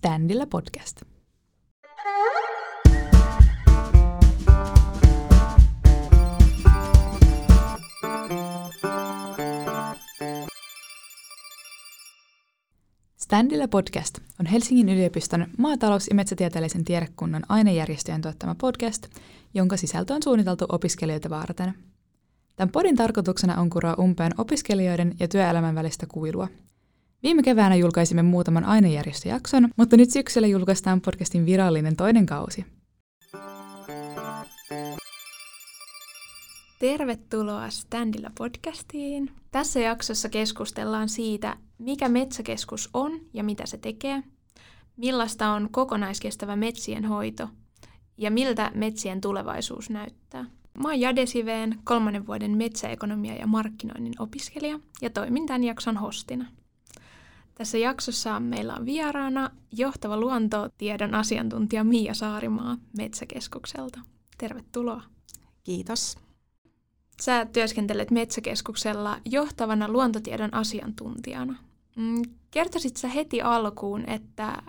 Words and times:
Standilla 0.00 0.46
podcast. 0.46 1.02
Standilla 13.16 13.68
podcast 13.68 14.18
on 14.40 14.46
Helsingin 14.46 14.88
yliopiston 14.88 15.46
maatalous- 15.58 16.08
ja 16.08 16.14
metsätieteellisen 16.14 16.84
tiedekunnan 16.84 17.42
ainejärjestöjen 17.48 18.22
tuottama 18.22 18.54
podcast, 18.54 19.06
jonka 19.54 19.76
sisältö 19.76 20.14
on 20.14 20.22
suunniteltu 20.22 20.66
opiskelijoita 20.68 21.30
varten. 21.30 21.74
Tämän 22.56 22.72
podin 22.72 22.96
tarkoituksena 22.96 23.60
on 23.60 23.70
kuroa 23.70 23.94
umpeen 23.98 24.32
opiskelijoiden 24.38 25.14
ja 25.20 25.28
työelämän 25.28 25.74
välistä 25.74 26.06
kuilua. 26.06 26.48
Viime 27.22 27.42
keväänä 27.42 27.74
julkaisimme 27.74 28.22
muutaman 28.22 28.64
ainejärjestöjakson, 28.64 29.68
mutta 29.76 29.96
nyt 29.96 30.10
syksyllä 30.10 30.46
julkaistaan 30.46 31.00
podcastin 31.00 31.46
virallinen 31.46 31.96
toinen 31.96 32.26
kausi. 32.26 32.66
Tervetuloa 36.78 37.70
Standilla 37.70 38.30
podcastiin. 38.38 39.30
Tässä 39.50 39.80
jaksossa 39.80 40.28
keskustellaan 40.28 41.08
siitä, 41.08 41.56
mikä 41.78 42.08
metsäkeskus 42.08 42.90
on 42.94 43.20
ja 43.32 43.44
mitä 43.44 43.66
se 43.66 43.78
tekee, 43.78 44.22
millaista 44.96 45.48
on 45.48 45.68
kokonaiskestävä 45.70 46.56
metsien 46.56 47.04
hoito 47.04 47.48
ja 48.16 48.30
miltä 48.30 48.70
metsien 48.74 49.20
tulevaisuus 49.20 49.90
näyttää. 49.90 50.44
Mä 50.78 50.88
oon 50.88 51.00
Jade 51.00 51.26
Siveen, 51.26 51.78
kolmannen 51.84 52.26
vuoden 52.26 52.56
metsäekonomia 52.56 53.34
ja 53.34 53.46
markkinoinnin 53.46 54.14
opiskelija 54.18 54.80
ja 55.02 55.10
toimin 55.10 55.46
tämän 55.46 55.64
jakson 55.64 55.96
hostina. 55.96 56.59
Tässä 57.60 57.78
jaksossa 57.78 58.40
meillä 58.40 58.74
on 58.74 58.86
vieraana 58.86 59.50
johtava 59.72 60.16
luontotiedon 60.16 61.14
asiantuntija 61.14 61.84
Miia 61.84 62.14
Saarimaa 62.14 62.76
Metsäkeskukselta. 62.98 64.00
Tervetuloa. 64.38 65.02
Kiitos. 65.64 66.18
Sä 67.22 67.46
työskentelet 67.46 68.10
Metsäkeskuksella 68.10 69.18
johtavana 69.24 69.88
luontotiedon 69.88 70.54
asiantuntijana. 70.54 71.56
Mm, 71.96 72.22
kertoisit 72.50 72.96
sä 72.96 73.08
heti 73.08 73.42
alkuun, 73.42 74.08
että 74.08 74.62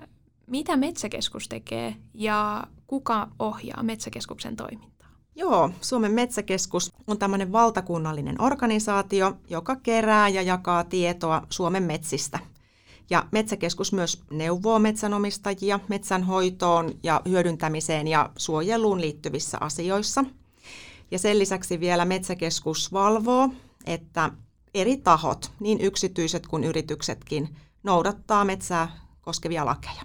mitä 0.48 0.78
Metsäkeskus 0.78 1.48
tekee 1.48 1.96
ja 2.14 2.64
kuka 2.88 3.28
ohjaa 3.40 3.84
Metsäkeskuksen 3.84 4.56
toimintaa? 4.56 5.10
Joo, 5.36 5.70
Suomen 5.82 6.12
Metsäkeskus 6.12 6.92
on 7.08 7.18
tämmöinen 7.18 7.52
valtakunnallinen 7.52 8.42
organisaatio, 8.42 9.38
joka 9.50 9.76
kerää 9.76 10.30
ja 10.30 10.42
jakaa 10.42 10.84
tietoa 10.84 11.48
Suomen 11.50 11.84
metsistä. 11.84 12.40
Ja 13.12 13.26
Metsäkeskus 13.32 13.94
myös 13.94 14.24
neuvoo 14.30 14.80
metsänomistajia 14.80 15.80
metsänhoitoon 15.88 16.92
ja 17.04 17.22
hyödyntämiseen 17.30 18.08
ja 18.08 18.30
suojeluun 18.38 19.02
liittyvissä 19.02 19.58
asioissa. 19.62 20.26
Ja 21.12 21.20
sen 21.20 21.40
lisäksi 21.40 21.80
vielä 21.80 22.06
Metsäkeskus 22.06 22.94
valvoo, 22.94 23.50
että 23.86 24.32
eri 24.74 24.98
tahot, 24.98 25.52
niin 25.60 25.82
yksityiset 25.82 26.48
kuin 26.48 26.64
yrityksetkin, 26.64 27.56
noudattaa 27.84 28.46
metsää 28.46 29.00
koskevia 29.22 29.66
lakeja. 29.66 30.02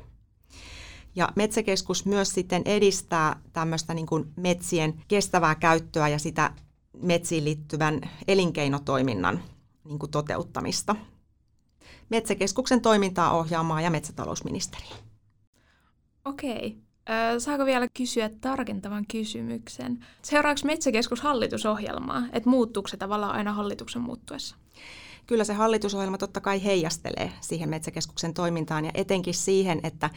Ja 1.16 1.28
Metsäkeskus 1.36 2.06
myös 2.06 2.28
sitten 2.28 2.62
edistää 2.64 3.40
tämmöistä 3.52 3.94
niin 3.94 4.06
kuin 4.06 4.32
metsien 4.36 5.02
kestävää 5.08 5.54
käyttöä 5.54 6.08
ja 6.08 6.18
sitä 6.18 6.50
metsiin 7.02 7.44
liittyvän 7.44 8.00
elinkeinotoiminnan 8.28 9.42
niin 9.84 9.98
kuin 9.98 10.10
toteuttamista. 10.10 10.96
Metsäkeskuksen 12.08 12.80
toimintaa 12.80 13.32
ohjaamaan 13.32 13.82
ja 13.82 13.90
metsätalousministeriö. 13.90 14.96
Okei. 16.24 16.76
Ö, 17.34 17.40
saako 17.40 17.66
vielä 17.66 17.88
kysyä 17.88 18.30
tarkentavan 18.40 19.06
kysymyksen? 19.10 20.06
Seuraavaksi 20.22 20.66
Metsäkeskus 20.66 21.20
hallitusohjelmaa, 21.20 22.22
että 22.32 22.50
muuttuuko 22.50 22.88
se 22.88 22.96
tavallaan 22.96 23.34
aina 23.34 23.52
hallituksen 23.52 24.02
muuttuessa? 24.02 24.56
Kyllä 25.26 25.44
se 25.44 25.52
hallitusohjelma 25.54 26.18
totta 26.18 26.40
kai 26.40 26.64
heijastelee 26.64 27.32
siihen 27.40 27.68
Metsäkeskuksen 27.68 28.34
toimintaan 28.34 28.84
ja 28.84 28.90
etenkin 28.94 29.34
siihen, 29.34 29.80
että 29.82 30.10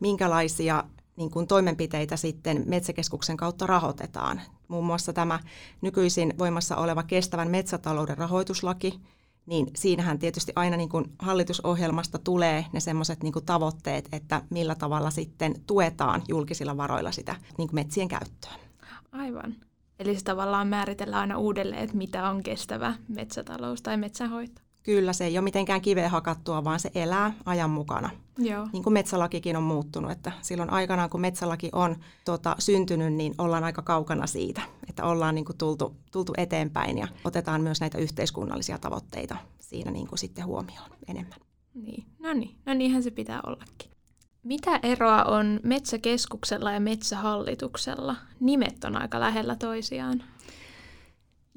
minkälaisia 0.00 0.84
niin 1.16 1.30
kuin 1.30 1.46
toimenpiteitä 1.46 2.16
sitten 2.16 2.62
Metsäkeskuksen 2.66 3.36
kautta 3.36 3.66
rahoitetaan. 3.66 4.40
Muun 4.68 4.84
muassa 4.84 5.12
tämä 5.12 5.40
nykyisin 5.80 6.34
voimassa 6.38 6.76
oleva 6.76 7.02
kestävän 7.02 7.50
metsätalouden 7.50 8.18
rahoituslaki, 8.18 9.00
niin 9.46 9.66
siinähän 9.76 10.18
tietysti 10.18 10.52
aina 10.56 10.76
niin 10.76 10.88
kuin 10.88 11.04
hallitusohjelmasta 11.18 12.18
tulee 12.18 12.66
ne 12.72 12.80
semmoiset 12.80 13.22
niin 13.22 13.32
tavoitteet, 13.46 14.08
että 14.12 14.42
millä 14.50 14.74
tavalla 14.74 15.10
sitten 15.10 15.54
tuetaan 15.66 16.22
julkisilla 16.28 16.76
varoilla 16.76 17.12
sitä 17.12 17.36
niin 17.58 17.68
kuin 17.68 17.74
metsien 17.74 18.08
käyttöä. 18.08 18.52
Aivan. 19.12 19.54
Eli 19.98 20.16
se 20.16 20.24
tavallaan 20.24 20.68
määritellään 20.68 21.20
aina 21.20 21.38
uudelleen, 21.38 21.82
että 21.82 21.96
mitä 21.96 22.30
on 22.30 22.42
kestävä 22.42 22.94
metsätalous 23.08 23.82
tai 23.82 23.96
metsähoito. 23.96 24.65
Kyllä, 24.86 25.12
se 25.12 25.24
ei 25.24 25.38
ole 25.38 25.44
mitenkään 25.44 25.80
kiveen 25.80 26.10
hakattua, 26.10 26.64
vaan 26.64 26.80
se 26.80 26.90
elää 26.94 27.32
ajan 27.44 27.70
mukana. 27.70 28.10
Joo. 28.38 28.68
Niin 28.72 28.82
kuin 28.82 28.92
metsälakikin 28.92 29.56
on 29.56 29.62
muuttunut, 29.62 30.10
että 30.10 30.32
silloin 30.42 30.70
aikanaan 30.70 31.10
kun 31.10 31.20
metsälaki 31.20 31.68
on 31.72 31.96
tota, 32.24 32.56
syntynyt, 32.58 33.12
niin 33.12 33.34
ollaan 33.38 33.64
aika 33.64 33.82
kaukana 33.82 34.26
siitä, 34.26 34.62
että 34.88 35.04
ollaan 35.04 35.34
niin 35.34 35.44
kuin 35.44 35.58
tultu, 35.58 35.96
tultu 36.12 36.32
eteenpäin 36.36 36.98
ja 36.98 37.08
otetaan 37.24 37.60
myös 37.60 37.80
näitä 37.80 37.98
yhteiskunnallisia 37.98 38.78
tavoitteita 38.78 39.36
siinä 39.60 39.90
niin 39.90 40.06
kuin 40.06 40.18
sitten 40.18 40.46
huomioon 40.46 40.90
enemmän. 41.08 41.38
Niin, 41.74 42.04
no 42.18 42.32
niin, 42.32 42.56
no 42.66 42.74
niinhän 42.74 43.02
se 43.02 43.10
pitää 43.10 43.40
ollakin. 43.46 43.90
Mitä 44.42 44.80
eroa 44.82 45.24
on 45.24 45.60
metsäkeskuksella 45.62 46.72
ja 46.72 46.80
metsähallituksella? 46.80 48.16
Nimet 48.40 48.84
on 48.84 48.96
aika 49.02 49.20
lähellä 49.20 49.56
toisiaan. 49.56 50.22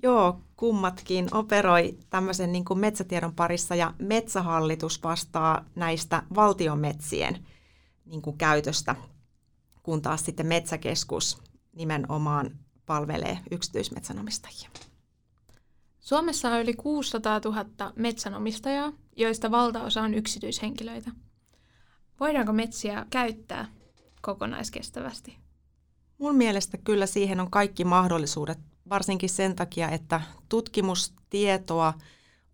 Joo, 0.03 0.41
kummatkin 0.57 1.35
operoi 1.35 1.97
tämmöisen 2.09 2.51
niin 2.51 2.65
kuin 2.65 2.79
metsätiedon 2.79 3.35
parissa 3.35 3.75
ja 3.75 3.93
metsähallitus 3.99 5.03
vastaa 5.03 5.65
näistä 5.75 6.23
valtionmetsien 6.35 7.45
niin 8.05 8.21
kuin 8.21 8.37
käytöstä, 8.37 8.95
kun 9.83 10.01
taas 10.01 10.25
sitten 10.25 10.45
metsäkeskus 10.45 11.41
nimenomaan 11.75 12.59
palvelee 12.85 13.39
yksityismetsänomistajia. 13.51 14.69
Suomessa 15.99 16.49
on 16.49 16.61
yli 16.61 16.73
600 16.73 17.41
000 17.45 17.93
metsänomistajaa, 17.95 18.93
joista 19.15 19.51
valtaosa 19.51 20.01
on 20.01 20.13
yksityishenkilöitä. 20.13 21.11
Voidaanko 22.19 22.53
metsiä 22.53 23.05
käyttää 23.09 23.67
kokonaiskestävästi? 24.21 25.37
Mun 26.17 26.35
mielestä 26.35 26.77
kyllä 26.77 27.05
siihen 27.05 27.39
on 27.39 27.51
kaikki 27.51 27.85
mahdollisuudet 27.85 28.59
varsinkin 28.89 29.29
sen 29.29 29.55
takia, 29.55 29.89
että 29.89 30.21
tutkimustietoa 30.49 31.93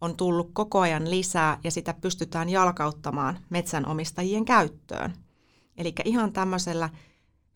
on 0.01 0.17
tullut 0.17 0.49
koko 0.53 0.79
ajan 0.79 1.09
lisää 1.09 1.59
ja 1.63 1.71
sitä 1.71 1.93
pystytään 1.93 2.49
jalkauttamaan 2.49 3.39
metsänomistajien 3.49 4.45
käyttöön. 4.45 5.13
Eli 5.77 5.93
ihan 6.05 6.33
tämmöisellä 6.33 6.89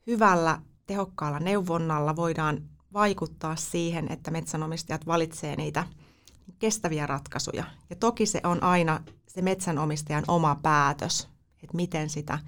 hyvällä, 0.06 0.62
tehokkaalla 0.86 1.38
neuvonnalla 1.38 2.16
voidaan 2.16 2.62
vaikuttaa 2.92 3.56
siihen, 3.56 4.12
että 4.12 4.30
metsänomistajat 4.30 5.06
valitsee 5.06 5.56
niitä 5.56 5.86
kestäviä 6.58 7.06
ratkaisuja. 7.06 7.64
Ja 7.90 7.96
toki 7.96 8.26
se 8.26 8.40
on 8.44 8.62
aina 8.62 9.00
se 9.26 9.42
metsänomistajan 9.42 10.24
oma 10.28 10.58
päätös, 10.62 11.28
että 11.62 11.76
miten 11.76 12.10
sitä 12.10 12.38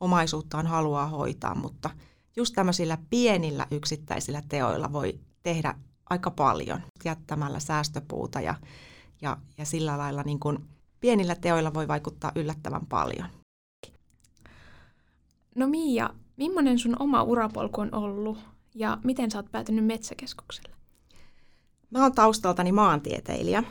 omaisuuttaan 0.00 0.66
haluaa 0.66 1.06
hoitaa, 1.06 1.54
mutta 1.54 1.90
just 2.36 2.54
tämmöisillä 2.54 2.98
pienillä 3.10 3.66
yksittäisillä 3.70 4.42
teoilla 4.48 4.92
voi 4.92 5.20
tehdä 5.42 5.74
aika 6.10 6.30
paljon 6.30 6.80
jättämällä 7.04 7.60
säästöpuuta 7.60 8.40
ja, 8.40 8.54
ja, 9.22 9.36
ja 9.58 9.64
sillä 9.64 9.98
lailla 9.98 10.22
niin 10.22 10.40
kuin 10.40 10.58
pienillä 11.00 11.34
teoilla 11.34 11.74
voi 11.74 11.88
vaikuttaa 11.88 12.32
yllättävän 12.34 12.86
paljon. 12.86 13.28
No 15.54 15.66
Miia, 15.66 16.10
millainen 16.36 16.78
sun 16.78 16.96
oma 16.98 17.22
urapolku 17.22 17.80
on 17.80 17.94
ollut 17.94 18.38
ja 18.74 18.98
miten 19.04 19.30
sä 19.30 19.38
oot 19.38 19.50
päätynyt 19.52 19.84
Metsäkeskukselle? 19.84 20.76
Mä 21.90 22.02
oon 22.02 22.14
taustaltani 22.14 22.72
maantieteilijä 22.72 23.62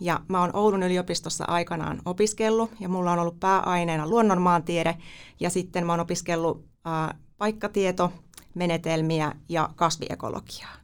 ja 0.00 0.20
mä 0.28 0.40
oon 0.40 0.56
Oulun 0.56 0.82
yliopistossa 0.82 1.44
aikanaan 1.44 2.02
opiskellut 2.04 2.70
ja 2.80 2.88
mulla 2.88 3.12
on 3.12 3.18
ollut 3.18 3.40
pääaineena 3.40 4.08
luonnonmaantiede 4.08 4.96
ja 5.40 5.50
sitten 5.50 5.86
mä 5.86 5.92
oon 5.92 6.00
opiskellut 6.00 6.64
äh, 6.86 7.18
paikkatieto, 7.38 8.12
menetelmiä 8.54 9.32
ja 9.48 9.70
kasviekologiaa. 9.76 10.80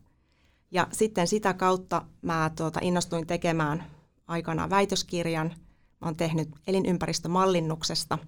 Ja 0.70 0.86
sitten 0.92 1.26
sitä 1.26 1.54
kautta 1.54 2.02
mä 2.22 2.50
tuota, 2.56 2.80
innostuin 2.82 3.26
tekemään 3.26 3.84
aikanaan 4.26 4.70
väitöskirjan. 4.70 5.54
Mä 6.00 6.06
oon 6.06 6.16
tehnyt 6.16 6.48
elinympäristömallinnuksesta 6.66 8.18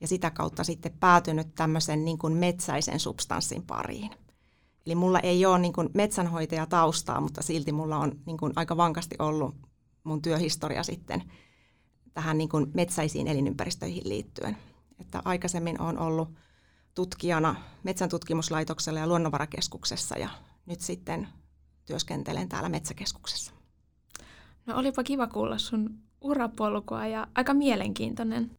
ja 0.00 0.08
sitä 0.08 0.30
kautta 0.30 0.64
sitten 0.64 0.92
päätynyt 1.00 1.54
tämmöisen 1.54 2.04
niin 2.04 2.18
kuin 2.18 2.32
metsäisen 2.32 3.00
substanssin 3.00 3.62
pariin. 3.66 4.10
Eli 4.86 4.94
mulla 4.94 5.20
ei 5.20 5.46
ole 5.46 5.58
niin 5.58 5.72
kuin 5.72 5.88
metsänhoitaja 5.94 6.66
taustaa, 6.66 7.20
mutta 7.20 7.42
silti 7.42 7.72
mulla 7.72 7.96
on 7.96 8.12
niin 8.26 8.38
kuin 8.38 8.52
aika 8.56 8.76
vankasti 8.76 9.16
ollut 9.18 9.54
mun 10.04 10.22
työhistoria 10.22 10.82
sitten 10.82 11.22
tähän 12.14 12.38
niin 12.38 12.48
kuin 12.48 12.66
metsäisiin 12.74 13.28
elinympäristöihin 13.28 14.08
liittyen. 14.08 14.56
Että 15.00 15.22
aikaisemmin 15.24 15.80
olen 15.80 15.98
ollut 15.98 16.28
tutkijana 16.94 17.56
Metsäntutkimuslaitoksella 17.82 19.00
ja 19.00 19.06
Luonnonvarakeskuksessa 19.06 20.18
ja 20.18 20.28
nyt 20.66 20.80
sitten 20.80 21.28
työskentelen 21.90 22.48
täällä 22.48 22.68
Metsäkeskuksessa. 22.68 23.52
No 24.66 24.78
olipa 24.78 25.02
kiva 25.02 25.26
kuulla 25.26 25.58
sun 25.58 25.98
urapolkua 26.20 27.06
ja 27.06 27.26
aika 27.34 27.54
mielenkiintoinen. 27.54 28.50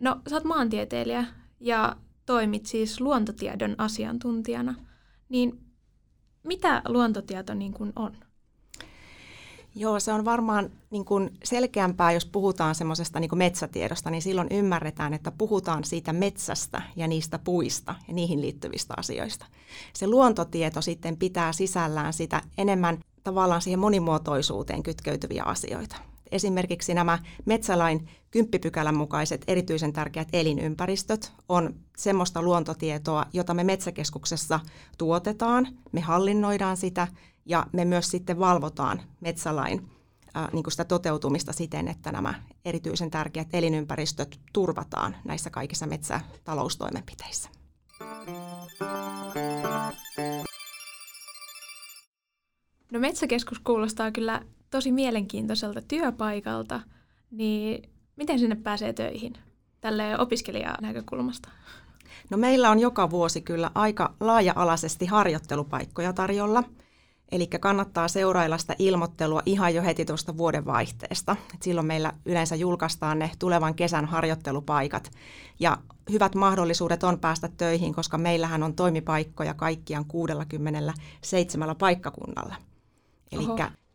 No 0.00 0.20
sä 0.30 0.36
oot 0.36 0.44
maantieteilijä 0.44 1.24
ja 1.60 1.96
toimit 2.26 2.66
siis 2.66 3.00
luontotiedon 3.00 3.74
asiantuntijana. 3.78 4.74
Niin 5.28 5.60
mitä 6.42 6.82
luontotieto 6.88 7.54
niin 7.54 7.72
kuin 7.72 7.92
on? 7.96 8.16
Joo, 9.74 10.00
se 10.00 10.12
on 10.12 10.24
varmaan 10.24 10.70
niin 10.90 11.04
kuin 11.04 11.30
selkeämpää, 11.44 12.12
jos 12.12 12.26
puhutaan 12.26 12.74
semmoisesta 12.74 13.20
niin 13.20 13.38
metsätiedosta, 13.38 14.10
niin 14.10 14.22
silloin 14.22 14.48
ymmärretään, 14.50 15.14
että 15.14 15.30
puhutaan 15.30 15.84
siitä 15.84 16.12
metsästä 16.12 16.82
ja 16.96 17.08
niistä 17.08 17.38
puista 17.38 17.94
ja 18.08 18.14
niihin 18.14 18.40
liittyvistä 18.40 18.94
asioista. 18.96 19.46
Se 19.92 20.06
luontotieto 20.06 20.82
sitten 20.82 21.16
pitää 21.16 21.52
sisällään 21.52 22.12
sitä 22.12 22.42
enemmän 22.58 22.98
tavallaan 23.24 23.62
siihen 23.62 23.80
monimuotoisuuteen 23.80 24.82
kytkeytyviä 24.82 25.42
asioita. 25.42 25.96
Esimerkiksi 26.32 26.94
nämä 26.94 27.18
metsälain 27.44 28.08
kymppipykälän 28.30 28.96
mukaiset 28.96 29.44
erityisen 29.46 29.92
tärkeät 29.92 30.28
elinympäristöt 30.32 31.32
on 31.48 31.74
semmoista 31.96 32.42
luontotietoa, 32.42 33.26
jota 33.32 33.54
me 33.54 33.64
Metsäkeskuksessa 33.64 34.60
tuotetaan, 34.98 35.68
me 35.92 36.00
hallinnoidaan 36.00 36.76
sitä 36.76 37.08
ja 37.48 37.66
me 37.72 37.84
myös 37.84 38.10
sitten 38.10 38.38
valvotaan 38.38 39.02
metsälain 39.20 39.88
ää, 40.34 40.48
niin 40.52 40.62
kuin 40.62 40.72
sitä 40.72 40.84
toteutumista 40.84 41.52
siten, 41.52 41.88
että 41.88 42.12
nämä 42.12 42.34
erityisen 42.64 43.10
tärkeät 43.10 43.48
elinympäristöt 43.52 44.40
turvataan 44.52 45.16
näissä 45.24 45.50
kaikissa 45.50 45.86
metsätaloustoimenpiteissä. 45.86 47.48
No 52.92 53.00
Metsäkeskus 53.00 53.58
kuulostaa 53.58 54.10
kyllä 54.10 54.42
tosi 54.70 54.92
mielenkiintoiselta 54.92 55.82
työpaikalta, 55.82 56.80
niin 57.30 57.90
miten 58.16 58.38
sinne 58.38 58.56
pääsee 58.56 58.92
töihin 58.92 59.32
tälle 59.80 60.18
opiskelijan 60.18 60.76
näkökulmasta? 60.80 61.48
No 62.30 62.36
meillä 62.38 62.70
on 62.70 62.78
joka 62.78 63.10
vuosi 63.10 63.40
kyllä 63.40 63.70
aika 63.74 64.14
laaja-alaisesti 64.20 65.06
harjoittelupaikkoja 65.06 66.12
tarjolla. 66.12 66.64
Eli 67.32 67.46
kannattaa 67.46 68.08
seurailla 68.08 68.58
sitä 68.58 68.76
ilmoittelua 68.78 69.42
ihan 69.46 69.74
jo 69.74 69.82
heti 69.82 70.04
tuosta 70.04 70.36
vuodenvaihteesta. 70.36 71.36
Et 71.54 71.62
silloin 71.62 71.86
meillä 71.86 72.12
yleensä 72.24 72.56
julkaistaan 72.56 73.18
ne 73.18 73.30
tulevan 73.38 73.74
kesän 73.74 74.04
harjoittelupaikat. 74.04 75.10
Ja 75.60 75.78
hyvät 76.10 76.34
mahdollisuudet 76.34 77.04
on 77.04 77.18
päästä 77.18 77.48
töihin, 77.56 77.94
koska 77.94 78.18
meillähän 78.18 78.62
on 78.62 78.74
toimipaikkoja 78.74 79.54
kaikkiaan 79.54 80.04
67 80.04 81.76
paikkakunnalla. 81.76 82.54
Eli 83.32 83.44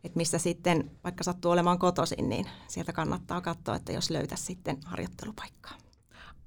että 0.04 0.16
missä 0.16 0.38
sitten, 0.38 0.90
vaikka 1.04 1.24
sattuu 1.24 1.50
olemaan 1.50 1.78
kotoisin, 1.78 2.28
niin 2.28 2.46
sieltä 2.68 2.92
kannattaa 2.92 3.40
katsoa, 3.40 3.76
että 3.76 3.92
jos 3.92 4.10
löytäisi 4.10 4.44
sitten 4.44 4.78
harjoittelupaikkaa. 4.84 5.83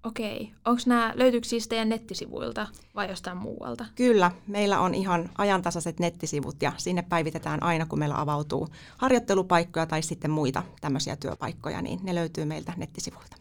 Okei. 0.03 0.51
Onko 0.65 0.81
nämä, 0.85 1.13
löytyykö 1.15 1.47
siis 1.47 1.67
teidän 1.67 1.89
nettisivuilta 1.89 2.67
vai 2.95 3.09
jostain 3.09 3.37
muualta? 3.37 3.85
Kyllä. 3.95 4.31
Meillä 4.47 4.79
on 4.79 4.95
ihan 4.95 5.29
ajantasaiset 5.37 5.99
nettisivut 5.99 6.61
ja 6.61 6.71
sinne 6.77 7.01
päivitetään 7.01 7.63
aina, 7.63 7.85
kun 7.85 7.99
meillä 7.99 8.21
avautuu 8.21 8.67
harjoittelupaikkoja 8.97 9.85
tai 9.85 10.01
sitten 10.01 10.31
muita 10.31 10.63
tämmöisiä 10.81 11.15
työpaikkoja, 11.15 11.81
niin 11.81 11.99
ne 12.03 12.15
löytyy 12.15 12.45
meiltä 12.45 12.73
nettisivuilta. 12.77 13.37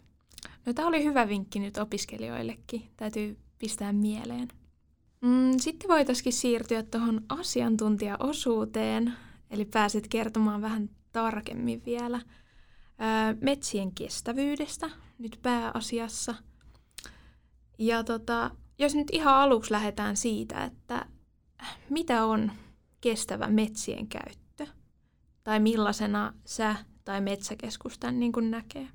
No 0.67 0.73
tämä 0.73 0.89
oli 0.89 1.05
hyvä 1.05 1.29
vinkki 1.29 1.59
nyt 1.59 1.79
opiskelijoillekin. 1.79 2.91
Täytyy 2.97 3.37
pistää 3.59 3.93
mieleen. 3.93 4.49
Mm, 5.21 5.59
sitten 5.61 5.89
voitaisiin 5.89 6.33
siirtyä 6.33 6.83
tuohon 6.83 7.23
asiantuntijaosuuteen. 7.29 9.13
Eli 9.51 9.65
pääset 9.65 10.09
kertomaan 10.09 10.63
vähän 10.63 10.91
tarkemmin 11.13 11.83
vielä 11.87 12.21
metsien 13.41 13.93
kestävyydestä 13.93 14.91
nyt 15.19 15.39
pääasiassa. 15.43 16.35
Ja 17.79 18.05
tota, 18.05 18.51
jos 18.79 18.95
nyt 18.95 19.09
ihan 19.13 19.35
aluksi 19.35 19.73
lähdetään 19.73 20.17
siitä, 20.17 20.65
että 20.65 21.07
mitä 21.91 22.25
on 22.25 22.53
kestävä 23.01 23.49
metsien 23.49 24.07
käyttö? 24.07 24.67
Tai 25.45 25.61
millaisena 25.61 26.33
sä 26.45 26.77
tai 27.05 27.21
metsäkeskus 27.21 27.99
tämän 27.99 28.21
niin 28.21 28.33
kuin 28.33 28.51
näkee? 28.51 28.89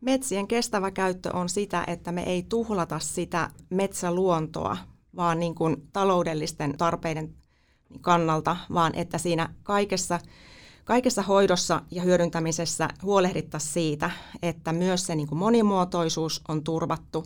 Metsien 0.00 0.48
kestävä 0.48 0.90
käyttö 0.90 1.36
on 1.36 1.48
sitä, 1.48 1.84
että 1.86 2.12
me 2.12 2.22
ei 2.22 2.42
tuhlata 2.42 2.98
sitä 2.98 3.50
metsäluontoa, 3.70 4.76
vaan 5.16 5.40
niin 5.40 5.54
kuin 5.54 5.88
taloudellisten 5.92 6.78
tarpeiden 6.78 7.34
kannalta, 8.00 8.56
vaan 8.74 8.94
että 8.94 9.18
siinä 9.18 9.54
kaikessa, 9.62 10.20
kaikessa 10.84 11.22
hoidossa 11.22 11.82
ja 11.90 12.02
hyödyntämisessä 12.02 12.88
huolehdittaisiin 13.02 13.72
siitä, 13.72 14.10
että 14.42 14.72
myös 14.72 15.06
se 15.06 15.14
niin 15.14 15.28
kuin 15.28 15.38
monimuotoisuus 15.38 16.42
on 16.48 16.64
turvattu, 16.64 17.24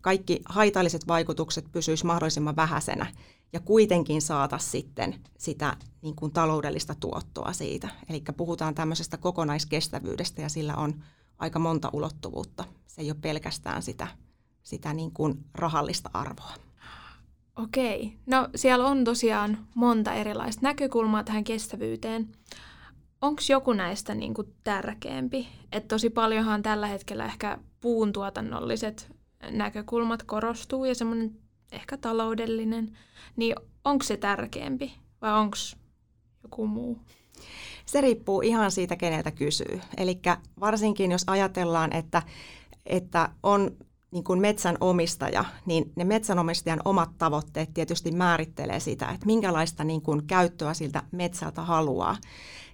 kaikki 0.00 0.40
haitalliset 0.44 1.08
vaikutukset 1.08 1.72
pysyisivät 1.72 2.06
mahdollisimman 2.06 2.56
vähäisenä 2.56 3.06
ja 3.52 3.60
kuitenkin 3.60 4.22
saata 4.22 4.58
sitten 4.58 5.14
sitä 5.38 5.76
niin 6.02 6.16
kuin 6.16 6.32
taloudellista 6.32 6.94
tuottoa 7.00 7.52
siitä. 7.52 7.88
Eli 8.08 8.22
puhutaan 8.36 8.74
tämmöisestä 8.74 9.16
kokonaiskestävyydestä 9.16 10.42
ja 10.42 10.48
sillä 10.48 10.74
on 10.74 10.94
aika 11.38 11.58
monta 11.58 11.90
ulottuvuutta. 11.92 12.64
Se 12.86 13.02
ei 13.02 13.10
ole 13.10 13.16
pelkästään 13.20 13.82
sitä, 13.82 14.06
sitä 14.62 14.94
niin 14.94 15.12
kuin 15.12 15.44
rahallista 15.54 16.10
arvoa. 16.12 16.54
Okei. 17.56 18.18
No 18.26 18.48
siellä 18.54 18.86
on 18.86 19.04
tosiaan 19.04 19.58
monta 19.74 20.14
erilaista 20.14 20.62
näkökulmaa 20.62 21.24
tähän 21.24 21.44
kestävyyteen. 21.44 22.28
Onko 23.22 23.42
joku 23.48 23.72
näistä 23.72 24.14
niin 24.14 24.34
kuin 24.34 24.54
tärkeämpi? 24.64 25.48
Et 25.72 25.88
tosi 25.88 26.10
paljonhan 26.10 26.62
tällä 26.62 26.86
hetkellä 26.86 27.24
ehkä 27.24 27.58
puun 27.80 28.12
tuotannolliset 28.12 29.16
näkökulmat 29.50 30.22
korostuu 30.22 30.84
ja 30.84 30.94
semmoinen 30.94 31.36
ehkä 31.72 31.96
taloudellinen. 31.96 32.98
Niin 33.36 33.54
onko 33.84 34.04
se 34.04 34.16
tärkeämpi 34.16 34.94
vai 35.22 35.32
onko 35.32 35.56
joku 36.42 36.66
muu? 36.66 36.98
Se 37.86 38.00
riippuu 38.00 38.40
ihan 38.40 38.70
siitä, 38.70 38.96
keneltä 38.96 39.30
kysyy. 39.30 39.80
Eli 39.96 40.20
varsinkin 40.60 41.12
jos 41.12 41.24
ajatellaan, 41.26 41.92
että, 41.92 42.22
että 42.86 43.28
on 43.42 43.70
niin 44.10 44.24
kuin 44.24 44.40
metsänomistaja, 44.40 45.44
niin 45.66 45.92
ne 45.96 46.04
metsänomistajan 46.04 46.80
omat 46.84 47.10
tavoitteet 47.18 47.74
tietysti 47.74 48.10
määrittelee 48.10 48.80
sitä, 48.80 49.08
että 49.08 49.26
minkälaista 49.26 49.84
niin 49.84 50.02
kuin 50.02 50.26
käyttöä 50.26 50.74
siltä 50.74 51.02
metsältä 51.12 51.62
haluaa. 51.62 52.16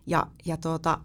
Ja, 0.06 0.26
ja 0.44 0.56
tuota, 0.56 0.98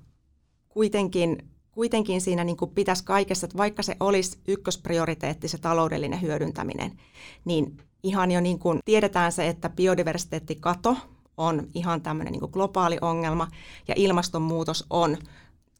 kuitenkin, 0.69 1.49
kuitenkin 1.71 2.21
siinä 2.21 2.43
niin 2.43 2.57
kuin 2.57 2.71
pitäisi 2.71 3.03
kaikessa, 3.03 3.45
että 3.45 3.57
vaikka 3.57 3.83
se 3.83 3.95
olisi 3.99 4.39
ykkösprioriteetti, 4.47 5.47
se 5.47 5.57
taloudellinen 5.57 6.21
hyödyntäminen, 6.21 6.91
niin 7.45 7.77
ihan 8.03 8.31
jo 8.31 8.41
niin 8.41 8.59
kuin 8.59 8.79
tiedetään 8.85 9.31
se, 9.31 9.47
että 9.47 9.69
biodiversiteettikato 9.69 10.97
on 11.37 11.67
ihan 11.73 12.01
tämmöinen 12.01 12.31
niin 12.31 12.39
kuin 12.39 12.51
globaali 12.51 12.97
ongelma 13.01 13.47
ja 13.87 13.93
ilmastonmuutos 13.97 14.85
on 14.89 15.17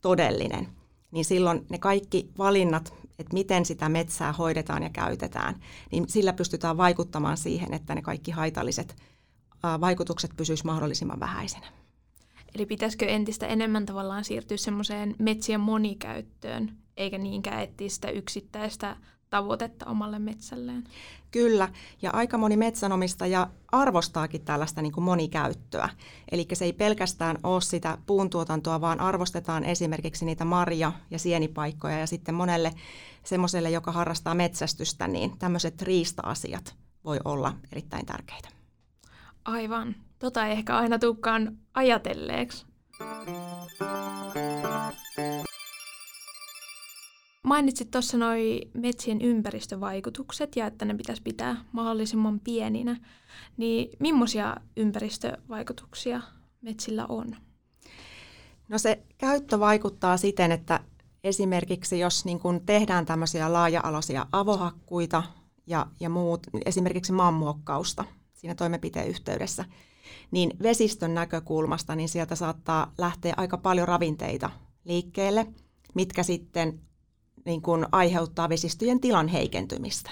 todellinen 0.02 0.68
niin 1.12 1.26
silloin 1.26 1.66
ne 1.70 1.78
kaikki 1.78 2.30
valinnat, 2.38 2.94
että 3.20 3.34
miten 3.34 3.66
sitä 3.66 3.90
metsää 3.90 4.34
hoidetaan 4.34 4.84
ja 4.84 4.90
käytetään, 4.90 5.60
niin 5.92 6.10
sillä 6.10 6.34
pystytään 6.34 6.78
vaikuttamaan 6.78 7.38
siihen, 7.38 7.74
että 7.74 7.96
ne 7.96 8.02
kaikki 8.02 8.32
haitalliset 8.32 8.96
vaikutukset 9.82 10.32
pysyisivät 10.38 10.66
mahdollisimman 10.66 11.20
vähäisenä. 11.20 11.68
Eli 12.58 12.66
pitäisikö 12.66 13.06
entistä 13.06 13.48
enemmän 13.48 13.86
tavallaan 13.86 14.24
siirtyä 14.24 14.58
semmoiseen 14.58 15.16
metsien 15.20 15.60
monikäyttöön, 15.60 16.78
eikä 16.98 17.18
niinkään 17.18 17.64
etsiä 17.64 17.90
sitä 17.90 18.10
yksittäistä 18.10 18.96
tavoitetta 19.30 19.86
omalle 19.86 20.20
metsälleen. 20.20 20.84
Kyllä, 21.32 21.70
ja 22.02 22.12
aika 22.14 22.38
moni 22.38 22.58
metsänomistaja 22.58 23.50
arvostaakin 23.72 24.46
tällaista 24.46 24.82
niin 24.82 24.92
kuin 24.92 25.04
monikäyttöä. 25.04 25.90
Eli 26.32 26.48
se 26.54 26.66
ei 26.66 26.74
pelkästään 26.74 27.38
ole 27.44 27.62
sitä 27.62 27.98
puuntuotantoa, 28.06 28.82
vaan 28.82 29.00
arvostetaan 29.00 29.64
esimerkiksi 29.64 30.26
niitä 30.26 30.46
marja- 30.46 30.94
ja 31.12 31.20
sienipaikkoja. 31.20 32.00
Ja 32.00 32.08
sitten 32.08 32.36
monelle 32.36 32.74
semmoiselle, 33.24 33.70
joka 33.70 33.92
harrastaa 33.92 34.36
metsästystä, 34.36 35.08
niin 35.08 35.38
tämmöiset 35.40 35.82
riista-asiat 35.82 36.76
voi 37.06 37.20
olla 37.26 37.54
erittäin 37.72 38.06
tärkeitä. 38.06 38.50
Aivan. 39.46 40.07
Tota 40.20 40.46
ei 40.46 40.52
ehkä 40.52 40.78
aina 40.78 41.00
tukkaan 41.00 41.58
ajatelleeksi. 41.74 42.66
Mainitsit 47.44 47.92
tuossa 47.92 48.18
noi 48.18 48.62
metsien 48.74 49.22
ympäristövaikutukset 49.22 50.56
ja 50.56 50.66
että 50.66 50.86
ne 50.86 50.94
pitäisi 50.94 51.22
pitää 51.22 51.66
mahdollisimman 51.72 52.40
pieninä. 52.40 52.98
Niin 53.58 53.90
millaisia 54.00 54.56
ympäristövaikutuksia 54.78 56.22
metsillä 56.62 57.06
on? 57.10 57.36
No 58.70 58.78
se 58.78 59.04
käyttö 59.18 59.60
vaikuttaa 59.60 60.18
siten, 60.18 60.52
että 60.52 60.80
Esimerkiksi 61.28 62.00
jos 62.00 62.26
niin 62.26 62.40
kun 62.40 62.62
tehdään 62.66 63.06
tämmöisiä 63.06 63.54
laaja-aloisia 63.54 64.26
avohakkuita 64.32 65.24
ja, 65.68 65.88
ja 66.00 66.10
muut, 66.10 66.48
esimerkiksi 66.66 67.12
maanmuokkausta 67.12 68.06
siinä 68.34 68.56
toimenpiteen 68.56 69.08
yhteydessä, 69.08 69.66
niin 70.32 70.52
vesistön 70.64 71.14
näkökulmasta 71.14 71.96
niin 71.96 72.10
sieltä 72.10 72.36
saattaa 72.36 72.94
lähteä 72.98 73.34
aika 73.38 73.58
paljon 73.58 73.88
ravinteita 73.88 74.50
liikkeelle, 74.84 75.48
mitkä 75.94 76.24
sitten 76.24 76.80
niin 77.46 77.62
kun 77.62 77.88
aiheuttaa 77.92 78.50
vesistöjen 78.50 79.00
tilan 79.00 79.28
heikentymistä. 79.28 80.12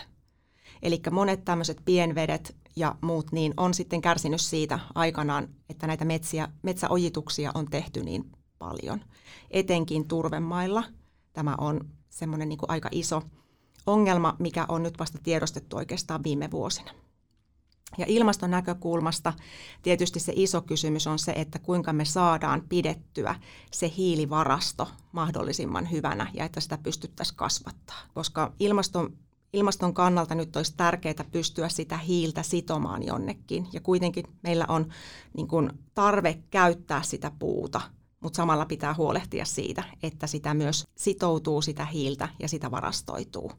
Eli 0.81 1.01
monet 1.11 1.45
tämmöiset 1.45 1.81
pienvedet 1.85 2.55
ja 2.75 2.95
muut 3.01 3.31
niin 3.31 3.53
on 3.57 3.73
sitten 3.73 4.01
kärsinyt 4.01 4.41
siitä 4.41 4.79
aikanaan, 4.95 5.49
että 5.69 5.87
näitä 5.87 6.05
metsiä, 6.05 6.47
metsäojituksia 6.61 7.51
on 7.53 7.65
tehty 7.65 8.03
niin 8.03 8.31
paljon. 8.59 9.01
Etenkin 9.51 10.07
turvemailla 10.07 10.83
tämä 11.33 11.55
on 11.57 11.89
semmoinen 12.09 12.49
niin 12.49 12.59
aika 12.67 12.89
iso 12.91 13.21
ongelma, 13.85 14.35
mikä 14.39 14.65
on 14.67 14.83
nyt 14.83 14.99
vasta 14.99 15.17
tiedostettu 15.23 15.77
oikeastaan 15.77 16.23
viime 16.23 16.51
vuosina. 16.51 16.91
Ja 17.97 18.05
ilmaston 18.07 18.51
näkökulmasta 18.51 19.33
tietysti 19.81 20.19
se 20.19 20.33
iso 20.35 20.61
kysymys 20.61 21.07
on 21.07 21.19
se, 21.19 21.31
että 21.31 21.59
kuinka 21.59 21.93
me 21.93 22.05
saadaan 22.05 22.63
pidettyä 22.69 23.35
se 23.71 23.91
hiilivarasto 23.97 24.87
mahdollisimman 25.11 25.91
hyvänä 25.91 26.31
ja 26.33 26.45
että 26.45 26.59
sitä 26.59 26.77
pystyttäisiin 26.77 27.37
kasvattaa. 27.37 27.97
Koska 28.13 28.53
ilmaston, 28.59 29.13
ilmaston 29.53 29.93
kannalta 29.93 30.35
nyt 30.35 30.55
olisi 30.55 30.73
tärkeää 30.77 31.25
pystyä 31.31 31.69
sitä 31.69 31.97
hiiltä 31.97 32.43
sitomaan 32.43 33.05
jonnekin. 33.05 33.67
Ja 33.73 33.81
kuitenkin 33.81 34.25
meillä 34.43 34.65
on 34.67 34.89
niin 35.37 35.47
kuin, 35.47 35.69
tarve 35.93 36.39
käyttää 36.49 37.03
sitä 37.03 37.31
puuta, 37.39 37.81
mutta 38.19 38.37
samalla 38.37 38.65
pitää 38.65 38.93
huolehtia 38.93 39.45
siitä, 39.45 39.83
että 40.03 40.27
sitä 40.27 40.53
myös 40.53 40.87
sitoutuu 40.95 41.61
sitä 41.61 41.85
hiiltä 41.85 42.29
ja 42.39 42.47
sitä 42.47 42.71
varastoituu. 42.71 43.51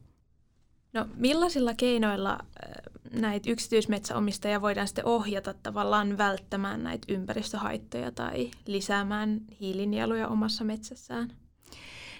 No 0.97 1.05
millaisilla 1.15 1.73
keinoilla 1.73 2.39
näitä 3.11 3.49
yksityismetsäomistajia 3.49 4.61
voidaan 4.61 4.87
sitten 4.87 5.05
ohjata 5.05 5.53
tavallaan 5.53 6.17
välttämään 6.17 6.83
näitä 6.83 7.13
ympäristöhaittoja 7.13 8.11
tai 8.11 8.51
lisäämään 8.65 9.41
hiilinieluja 9.59 10.27
omassa 10.27 10.63
metsässään? 10.63 11.31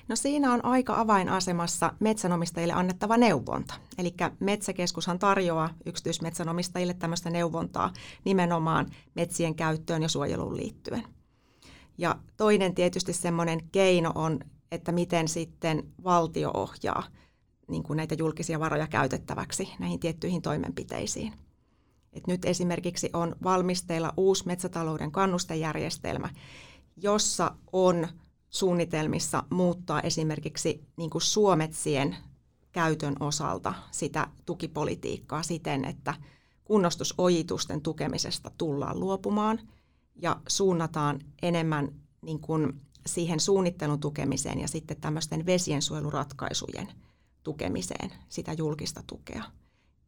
No 0.07 0.15
siinä 0.15 0.53
on 0.53 0.65
aika 0.65 0.99
avainasemassa 0.99 1.93
metsänomistajille 1.99 2.73
annettava 2.73 3.17
neuvonta. 3.17 3.73
Eli 3.97 4.13
Metsäkeskushan 4.39 5.19
tarjoaa 5.19 5.69
yksityismetsänomistajille 5.85 6.93
tämmöistä 6.93 7.29
neuvontaa 7.29 7.93
nimenomaan 8.25 8.85
metsien 9.15 9.55
käyttöön 9.55 10.01
ja 10.01 10.09
suojeluun 10.09 10.57
liittyen. 10.57 11.03
Ja 11.97 12.15
toinen 12.37 12.75
tietysti 12.75 13.13
semmoinen 13.13 13.59
keino 13.71 14.11
on, 14.15 14.39
että 14.71 14.91
miten 14.91 15.27
sitten 15.27 15.83
valtio 16.03 16.51
ohjaa– 16.53 17.03
niin 17.67 17.83
kuin 17.83 17.97
näitä 17.97 18.15
julkisia 18.15 18.59
varoja 18.59 18.87
käytettäväksi 18.87 19.69
näihin 19.79 19.99
tiettyihin 19.99 20.41
toimenpiteisiin. 20.41 21.33
Et 22.13 22.27
nyt 22.27 22.45
esimerkiksi 22.45 23.09
on 23.13 23.35
valmisteilla 23.43 24.13
uusi 24.17 24.45
metsätalouden 24.45 25.11
kannustejärjestelmä, 25.11 26.29
jossa 26.97 27.55
on 27.73 28.07
suunnitelmissa 28.49 29.43
muuttaa 29.49 30.01
esimerkiksi 30.01 30.87
niin 30.97 31.09
kuin 31.09 31.21
suometsien 31.21 32.15
käytön 32.71 33.15
osalta 33.19 33.73
sitä 33.91 34.27
tukipolitiikkaa 34.45 35.43
siten, 35.43 35.85
että 35.85 36.13
kunnostusojitusten 36.63 37.81
tukemisesta 37.81 38.51
tullaan 38.57 38.99
luopumaan 38.99 39.59
ja 40.15 40.41
suunnataan 40.47 41.19
enemmän 41.41 41.91
niin 42.21 42.39
kuin 42.39 42.81
siihen 43.05 43.39
suunnittelun 43.39 43.99
tukemiseen 43.99 44.59
ja 44.59 44.67
sitten 44.67 45.01
tämmöisten 45.01 45.45
vesiensuojeluratkaisujen– 45.45 46.87
tukemiseen 47.47 48.11
sitä 48.29 48.53
julkista 48.53 49.03
tukea. 49.07 49.43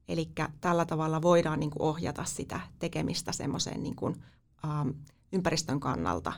Eli 0.08 0.30
tällä 0.62 0.86
tavalla 0.86 1.22
voidaan 1.22 1.60
niin 1.60 1.70
kuin 1.70 1.82
ohjata 1.82 2.24
sitä 2.24 2.60
tekemistä 2.80 3.32
semmoiseen 3.32 3.84
niin 3.84 3.96
kuin, 3.96 4.16
ähm, 4.66 4.90
ympäristön 5.32 5.80
kannalta 5.80 6.34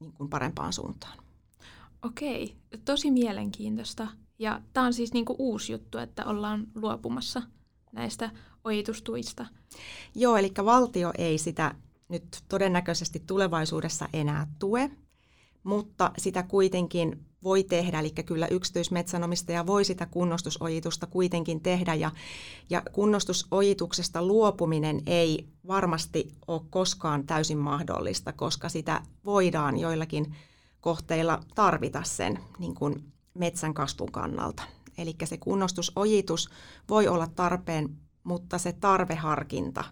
niin 0.00 0.12
kuin 0.12 0.30
parempaan 0.30 0.72
suuntaan. 0.72 1.18
Okei, 2.02 2.56
tosi 2.84 3.10
mielenkiintoista. 3.10 4.06
Ja 4.38 4.62
tämä 4.72 4.86
on 4.86 4.94
siis 4.94 5.12
niin 5.12 5.24
kuin 5.24 5.36
uusi 5.38 5.72
juttu, 5.72 5.98
että 5.98 6.24
ollaan 6.24 6.66
luopumassa 6.74 7.42
näistä 7.92 8.30
ojitustuista. 8.64 9.46
Joo, 10.14 10.36
eli 10.36 10.52
valtio 10.64 11.12
ei 11.18 11.38
sitä 11.38 11.74
nyt 12.08 12.44
todennäköisesti 12.48 13.22
tulevaisuudessa 13.26 14.08
enää 14.12 14.46
tue, 14.58 14.90
mutta 15.62 16.12
sitä 16.18 16.42
kuitenkin 16.42 17.29
voi 17.42 17.64
tehdä, 17.64 18.00
eli 18.00 18.10
kyllä 18.10 18.46
yksityismetsänomistaja 18.46 19.66
voi 19.66 19.84
sitä 19.84 20.06
kunnostusojitusta 20.06 21.06
kuitenkin 21.06 21.60
tehdä, 21.60 21.94
ja, 21.94 22.10
ja 22.70 22.82
kunnostusojituksesta 22.92 24.22
luopuminen 24.22 25.02
ei 25.06 25.48
varmasti 25.66 26.32
ole 26.46 26.62
koskaan 26.70 27.26
täysin 27.26 27.58
mahdollista, 27.58 28.32
koska 28.32 28.68
sitä 28.68 29.02
voidaan 29.24 29.76
joillakin 29.76 30.36
kohteilla 30.80 31.40
tarvita 31.54 32.02
sen 32.02 32.38
niin 32.58 32.74
kuin 32.74 33.12
metsän 33.34 33.74
kasvun 33.74 34.12
kannalta. 34.12 34.62
Eli 34.98 35.14
se 35.24 35.36
kunnostusojitus 35.36 36.50
voi 36.88 37.08
olla 37.08 37.26
tarpeen, 37.26 37.96
mutta 38.24 38.58
se 38.58 38.72
tarveharkinta 38.72 39.84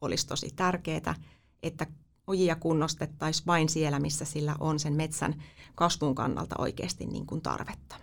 olisi 0.00 0.26
tosi 0.26 0.50
tärkeää, 0.56 1.14
että 1.62 1.86
ojia 2.26 2.56
kunnostettaisiin 2.56 3.46
vain 3.46 3.68
siellä, 3.68 4.00
missä 4.00 4.24
sillä 4.24 4.56
on 4.60 4.78
sen 4.78 4.92
metsän 4.92 5.42
kasvun 5.74 6.14
kannalta 6.14 6.54
oikeasti 6.58 7.06
niin 7.06 7.26
kuin 7.26 7.40
tarvetta. 7.40 7.96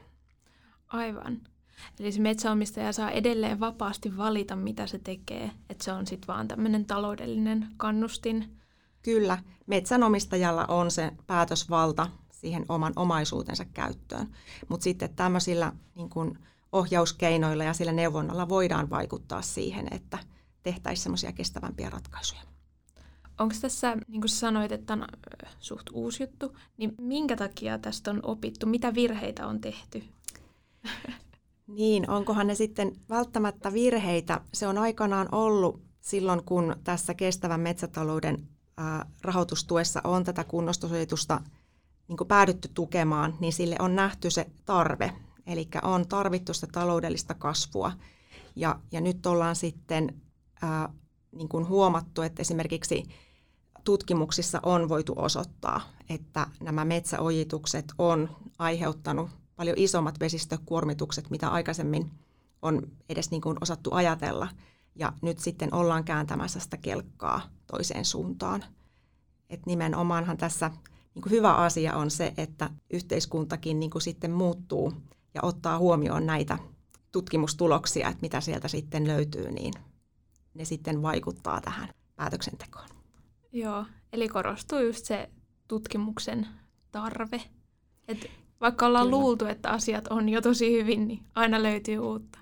Aivan. 0.87 1.41
Eli 1.99 2.11
se 2.11 2.21
metsäomistaja 2.21 2.93
saa 2.93 3.11
edelleen 3.11 3.59
vapaasti 3.59 4.17
valita, 4.17 4.55
mitä 4.55 4.87
se 4.87 4.99
tekee, 4.99 5.51
että 5.69 5.83
se 5.83 5.91
on 5.93 6.07
sitten 6.07 6.27
vaan 6.27 6.47
tämmöinen 6.47 6.85
taloudellinen 6.85 7.67
kannustin. 7.77 8.57
Kyllä, 9.01 9.37
metsänomistajalla 9.67 10.65
on 10.65 10.91
se 10.91 11.11
päätösvalta 11.27 12.07
siihen 12.31 12.65
oman 12.69 12.93
omaisuutensa 12.95 13.65
käyttöön, 13.65 14.27
mutta 14.69 14.83
sitten 14.83 15.15
tämmöisillä 15.15 15.73
niin 15.95 16.09
kuin 16.09 16.37
ohjauskeinoilla 16.71 17.63
ja 17.63 17.73
sillä 17.73 17.91
neuvonnalla 17.91 18.49
voidaan 18.49 18.89
vaikuttaa 18.89 19.41
siihen, 19.41 19.87
että 19.91 20.17
tehtäisiin 20.63 21.03
semmoisia 21.03 21.31
kestävämpiä 21.31 21.89
ratkaisuja. 21.89 22.50
Onko 23.41 23.55
tässä, 23.61 23.97
niin 24.07 24.21
kuin 24.21 24.29
sanoit, 24.29 24.71
että 24.71 24.93
on 24.93 25.05
suht 25.59 25.89
uusi 25.93 26.23
juttu, 26.23 26.57
niin 26.77 26.95
minkä 27.01 27.35
takia 27.35 27.79
tästä 27.79 28.11
on 28.11 28.19
opittu? 28.23 28.65
Mitä 28.65 28.93
virheitä 28.93 29.47
on 29.47 29.61
tehty? 29.61 30.03
Niin, 31.67 32.09
onkohan 32.09 32.47
ne 32.47 32.55
sitten 32.55 32.95
välttämättä 33.09 33.73
virheitä? 33.73 34.41
Se 34.53 34.67
on 34.67 34.77
aikanaan 34.77 35.27
ollut 35.31 35.81
silloin, 36.01 36.43
kun 36.43 36.75
tässä 36.83 37.13
kestävän 37.13 37.59
metsätalouden 37.59 38.47
rahoitustuessa 39.21 40.01
on 40.03 40.23
tätä 40.23 40.43
kunnostusojitusta 40.43 41.41
niin 42.07 42.27
päädytty 42.27 42.67
tukemaan, 42.73 43.35
niin 43.39 43.53
sille 43.53 43.75
on 43.79 43.95
nähty 43.95 44.29
se 44.29 44.47
tarve. 44.65 45.11
Eli 45.47 45.67
on 45.83 46.07
tarvittu 46.07 46.53
sitä 46.53 46.67
taloudellista 46.71 47.33
kasvua. 47.33 47.91
Ja, 48.55 48.79
ja 48.91 49.01
nyt 49.01 49.25
ollaan 49.25 49.55
sitten 49.55 50.21
ää, 50.61 50.89
niin 51.31 51.49
kuin 51.49 51.67
huomattu, 51.67 52.21
että 52.21 52.41
esimerkiksi 52.41 53.03
tutkimuksissa 53.83 54.59
on 54.63 54.89
voitu 54.89 55.13
osoittaa, 55.15 55.81
että 56.09 56.47
nämä 56.59 56.85
metsäojitukset 56.85 57.85
on 57.97 58.29
aiheuttanut 58.59 59.29
paljon 59.55 59.77
isommat 59.77 60.19
vesistökuormitukset, 60.19 61.29
mitä 61.29 61.49
aikaisemmin 61.49 62.11
on 62.61 62.81
edes 63.09 63.31
niin 63.31 63.41
kuin 63.41 63.57
osattu 63.61 63.89
ajatella. 63.93 64.47
Ja 64.95 65.13
nyt 65.21 65.39
sitten 65.39 65.73
ollaan 65.73 66.03
kääntämässä 66.03 66.59
sitä 66.59 66.77
kelkkaa 66.77 67.41
toiseen 67.67 68.05
suuntaan. 68.05 68.63
Et 69.49 69.65
nimenomaanhan 69.65 70.37
tässä 70.37 70.71
niin 71.15 71.21
kuin 71.21 71.31
hyvä 71.31 71.53
asia 71.53 71.95
on 71.95 72.11
se, 72.11 72.33
että 72.37 72.69
yhteiskuntakin 72.89 73.79
niin 73.79 73.89
kuin 73.89 74.01
sitten 74.01 74.31
muuttuu 74.31 74.93
ja 75.33 75.41
ottaa 75.43 75.79
huomioon 75.79 76.25
näitä 76.25 76.57
tutkimustuloksia, 77.11 78.07
että 78.07 78.21
mitä 78.21 78.41
sieltä 78.41 78.67
sitten 78.67 79.07
löytyy, 79.07 79.51
niin 79.51 79.73
ne 80.53 80.65
sitten 80.65 81.01
vaikuttaa 81.01 81.61
tähän 81.61 81.89
päätöksentekoon. 82.15 83.00
Joo, 83.51 83.85
eli 84.13 84.27
korostuu 84.27 84.79
just 84.79 85.05
se 85.05 85.29
tutkimuksen 85.67 86.47
tarve. 86.91 87.41
Et 88.07 88.31
vaikka 88.61 88.85
ollaan 88.85 89.05
Kyllä. 89.05 89.17
luultu, 89.17 89.45
että 89.45 89.69
asiat 89.69 90.07
on 90.07 90.29
jo 90.29 90.41
tosi 90.41 90.71
hyvin, 90.71 91.07
niin 91.07 91.19
aina 91.35 91.63
löytyy 91.63 91.97
uutta. 91.97 92.39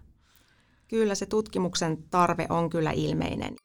Kyllä 0.88 1.16
se 1.16 1.26
tutkimuksen 1.26 2.04
tarve 2.10 2.48
on 2.50 2.70
kyllä 2.70 2.92
ilmeinen. 2.92 3.56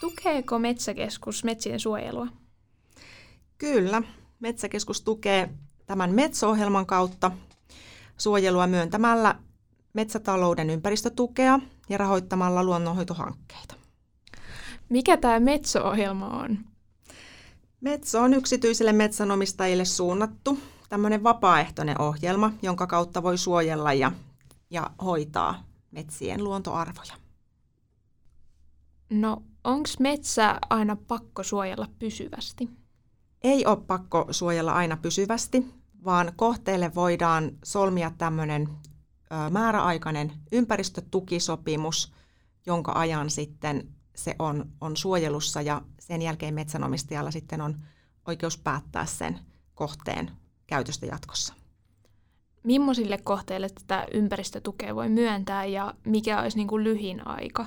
Tukeeko 0.00 0.58
Metsäkeskus 0.58 1.44
metsien 1.44 1.80
suojelua? 1.80 2.26
Kyllä. 3.58 4.02
Metsäkeskus 4.40 5.02
tukee 5.02 5.50
tämän 5.86 6.14
metso-ohjelman 6.14 6.86
kautta 6.86 7.30
suojelua 8.16 8.66
myöntämällä 8.66 9.34
metsätalouden 9.92 10.70
ympäristötukea 10.70 11.60
ja 11.88 11.98
rahoittamalla 11.98 12.64
luonnonhoitohankkeita. 12.64 13.74
Mikä 14.88 15.16
tämä 15.16 15.40
Metso-ohjelma 15.40 16.26
on? 16.28 16.58
Metso 17.80 18.22
on 18.22 18.34
yksityisille 18.34 18.92
metsänomistajille 18.92 19.84
suunnattu 19.84 20.58
tämmöinen 20.88 21.22
vapaaehtoinen 21.22 22.00
ohjelma, 22.00 22.52
jonka 22.62 22.86
kautta 22.86 23.22
voi 23.22 23.38
suojella 23.38 23.92
ja, 23.92 24.12
ja 24.70 24.90
hoitaa 25.04 25.64
metsien 25.90 26.44
luontoarvoja. 26.44 27.14
No, 29.10 29.42
onko 29.64 29.88
metsä 29.98 30.58
aina 30.70 30.96
pakko 30.96 31.42
suojella 31.42 31.88
pysyvästi? 31.98 32.70
Ei 33.42 33.66
ole 33.66 33.76
pakko 33.86 34.26
suojella 34.30 34.72
aina 34.72 34.96
pysyvästi, 34.96 35.66
vaan 36.04 36.32
kohteelle 36.36 36.94
voidaan 36.94 37.50
solmia 37.64 38.10
tämmöinen 38.18 38.68
määräaikainen 39.50 40.32
ympäristötukisopimus, 40.52 42.12
jonka 42.66 42.92
ajan 42.92 43.30
sitten 43.30 43.88
se 44.14 44.34
on, 44.38 44.70
on 44.80 44.96
suojelussa 44.96 45.62
ja 45.62 45.82
sen 46.00 46.22
jälkeen 46.22 46.54
metsänomistajalla 46.54 47.30
sitten 47.30 47.60
on 47.60 47.76
oikeus 48.26 48.58
päättää 48.58 49.06
sen 49.06 49.38
kohteen 49.74 50.30
käytöstä 50.66 51.06
jatkossa. 51.06 51.54
Mimmoisille 52.62 53.18
kohteille 53.18 53.68
tätä 53.68 54.06
ympäristötukea 54.14 54.94
voi 54.94 55.08
myöntää 55.08 55.64
ja 55.64 55.94
mikä 56.06 56.40
olisi 56.40 56.56
niin 56.56 56.68
kuin 56.68 56.84
lyhin 56.84 57.26
aika? 57.26 57.66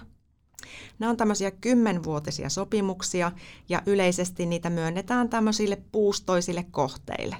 Nämä 1.00 1.10
on 1.10 1.18
tämmöisiä 1.18 1.52
kymmenvuotisia 1.52 2.50
sopimuksia 2.50 3.32
ja 3.70 3.82
yleisesti 3.86 4.46
niitä 4.46 4.70
myönnetään 4.70 5.30
tämmöisille 5.30 5.82
puustoisille 5.92 6.66
kohteille. 6.72 7.36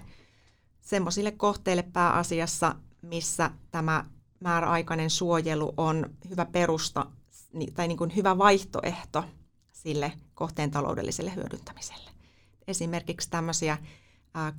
Semmoisille 0.82 1.32
kohteille 1.32 1.84
pääasiassa, 1.84 2.76
missä 3.02 3.52
tämä 3.72 4.06
määräaikainen 4.40 5.10
suojelu 5.10 5.74
on 5.78 6.10
hyvä 6.30 6.46
perusta 6.46 7.06
tai 7.74 7.88
niin 7.88 7.98
kuin 7.98 8.16
hyvä 8.16 8.38
vaihtoehto 8.38 9.24
sille 9.72 10.14
kohteen 10.36 10.72
taloudelliselle 10.72 11.36
hyödyntämiselle. 11.36 12.12
Esimerkiksi 12.68 13.30
tämmöisiä 13.30 13.78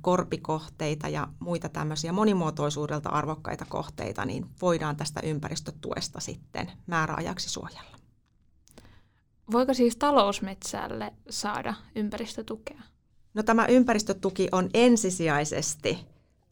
korpikohteita 0.01 1.07
ja 1.09 1.27
muita 1.39 1.69
tämmöisiä 1.69 2.11
monimuotoisuudelta 2.11 3.09
arvokkaita 3.09 3.65
kohteita, 3.69 4.25
niin 4.25 4.45
voidaan 4.61 4.95
tästä 4.95 5.19
ympäristötuesta 5.23 6.19
sitten 6.19 6.71
määräajaksi 6.87 7.49
suojella. 7.49 7.99
Voiko 9.51 9.73
siis 9.73 9.95
talousmetsälle 9.95 11.13
saada 11.29 11.73
ympäristötukea? 11.95 12.81
No 13.33 13.43
tämä 13.43 13.65
ympäristötuki 13.65 14.47
on 14.51 14.69
ensisijaisesti 14.73 16.05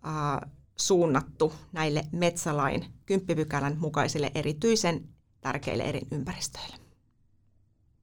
äh, 0.07 0.51
suunnattu 0.79 1.53
näille 1.71 2.03
metsälain 2.11 2.85
kymppipykälän 3.05 3.77
mukaisille 3.79 4.31
erityisen 4.35 5.09
tärkeille 5.41 5.83
eri 5.83 6.01
ympäristöille. 6.11 6.75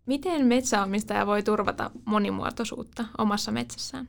Miten 0.06 0.46
metsäomistaja 0.46 1.26
voi 1.26 1.42
turvata 1.42 1.90
monimuotoisuutta 2.04 3.04
omassa 3.18 3.52
metsässään? 3.52 4.08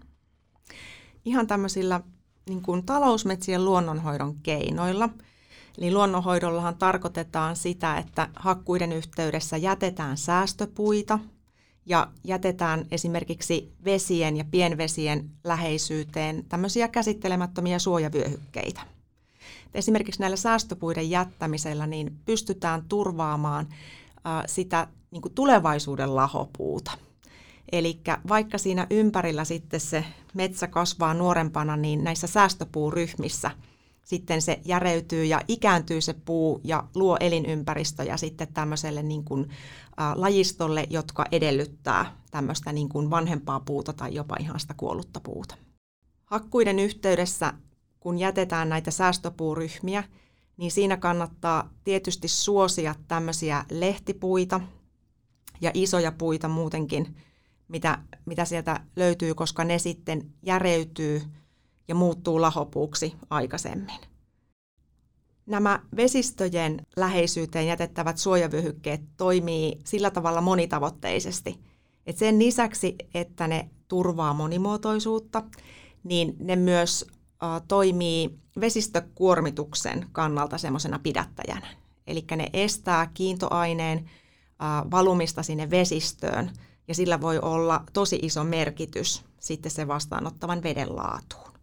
Ihan 1.25 1.47
tämmöisillä 1.47 2.01
niin 2.49 2.61
kuin 2.61 2.85
talousmetsien 2.85 3.65
luonnonhoidon 3.65 4.35
keinoilla. 4.35 5.09
Eli 5.77 5.93
luonnonhoidollahan 5.93 6.77
tarkoitetaan 6.77 7.55
sitä, 7.55 7.97
että 7.97 8.29
hakkuiden 8.35 8.91
yhteydessä 8.91 9.57
jätetään 9.57 10.17
säästöpuita 10.17 11.19
ja 11.85 12.11
jätetään 12.23 12.85
esimerkiksi 12.91 13.73
vesien 13.85 14.37
ja 14.37 14.45
pienvesien 14.51 15.29
läheisyyteen 15.43 16.45
tämmöisiä 16.49 16.87
käsittelemättömiä 16.87 17.79
suojavyöhykkeitä. 17.79 18.81
Esimerkiksi 19.73 20.21
näillä 20.21 20.37
säästöpuiden 20.37 21.09
jättämisellä 21.09 21.87
niin 21.87 22.19
pystytään 22.25 22.85
turvaamaan 22.89 23.67
sitä 24.45 24.87
niin 25.11 25.21
kuin 25.21 25.33
tulevaisuuden 25.33 26.15
lahopuuta. 26.15 26.91
Eli 27.71 27.99
vaikka 28.27 28.57
siinä 28.57 28.87
ympärillä 28.89 29.45
sitten 29.45 29.79
se 29.79 30.05
metsä 30.33 30.67
kasvaa 30.67 31.13
nuorempana, 31.13 31.77
niin 31.77 32.03
näissä 32.03 32.27
säästöpuuryhmissä 32.27 33.51
sitten 34.05 34.41
se 34.41 34.61
järeytyy 34.65 35.25
ja 35.25 35.41
ikääntyy 35.47 36.01
se 36.01 36.13
puu 36.13 36.61
ja 36.63 36.83
luo 36.95 37.17
elinympäristöjä 37.19 38.17
sitten 38.17 38.53
tämmöiselle 38.53 39.03
niin 39.03 39.23
kuin, 39.23 39.49
ä, 39.99 40.13
lajistolle, 40.15 40.87
jotka 40.89 41.25
edellyttää 41.31 42.15
tämmöistä 42.31 42.71
niin 42.71 42.89
kuin 42.89 43.09
vanhempaa 43.09 43.59
puuta 43.59 43.93
tai 43.93 44.15
jopa 44.15 44.35
ihan 44.39 44.59
sitä 44.59 44.73
kuollutta 44.73 45.19
puuta. 45.19 45.55
Hakkuiden 46.25 46.79
yhteydessä 46.79 47.53
kun 47.99 48.17
jätetään 48.19 48.69
näitä 48.69 48.91
säästöpuuryhmiä, 48.91 50.03
niin 50.57 50.71
siinä 50.71 50.97
kannattaa 50.97 51.69
tietysti 51.83 52.27
suosia 52.27 52.95
tämmöisiä 53.07 53.65
lehtipuita 53.71 54.61
ja 55.61 55.71
isoja 55.73 56.11
puita 56.11 56.47
muutenkin, 56.47 57.15
mitä, 57.67 57.99
mitä 58.25 58.45
sieltä 58.45 58.79
löytyy, 58.95 59.33
koska 59.33 59.63
ne 59.63 59.79
sitten 59.79 60.33
järeytyy 60.43 61.21
ja 61.87 61.95
muuttuu 61.95 62.41
lahopuuksi 62.41 63.15
aikaisemmin. 63.29 63.99
Nämä 65.45 65.79
vesistöjen 65.95 66.85
läheisyyteen 66.95 67.67
jätettävät 67.67 68.17
suojavyöhykkeet 68.17 69.01
toimii 69.17 69.79
sillä 69.83 70.11
tavalla 70.11 70.41
monitavoitteisesti, 70.41 71.59
että 72.05 72.19
sen 72.19 72.39
lisäksi, 72.39 72.95
että 73.13 73.47
ne 73.47 73.69
turvaa 73.87 74.33
monimuotoisuutta, 74.33 75.43
niin 76.03 76.35
ne 76.39 76.55
myös 76.55 77.07
toimii 77.67 78.39
vesistökuormituksen 78.59 80.05
kannalta 80.11 80.57
semmoisena 80.57 80.99
pidättäjänä. 80.99 81.67
Eli 82.07 82.25
ne 82.35 82.49
estää 82.53 83.11
kiintoaineen 83.13 84.09
valumista 84.91 85.43
sinne 85.43 85.69
vesistöön 85.69 86.51
ja 86.87 86.95
sillä 86.95 87.21
voi 87.21 87.39
olla 87.39 87.83
tosi 87.93 88.19
iso 88.21 88.43
merkitys 88.43 89.23
sitten 89.39 89.71
se 89.71 89.87
vastaanottavan 89.87 90.63
veden 90.63 90.95
laatuun. 90.95 91.54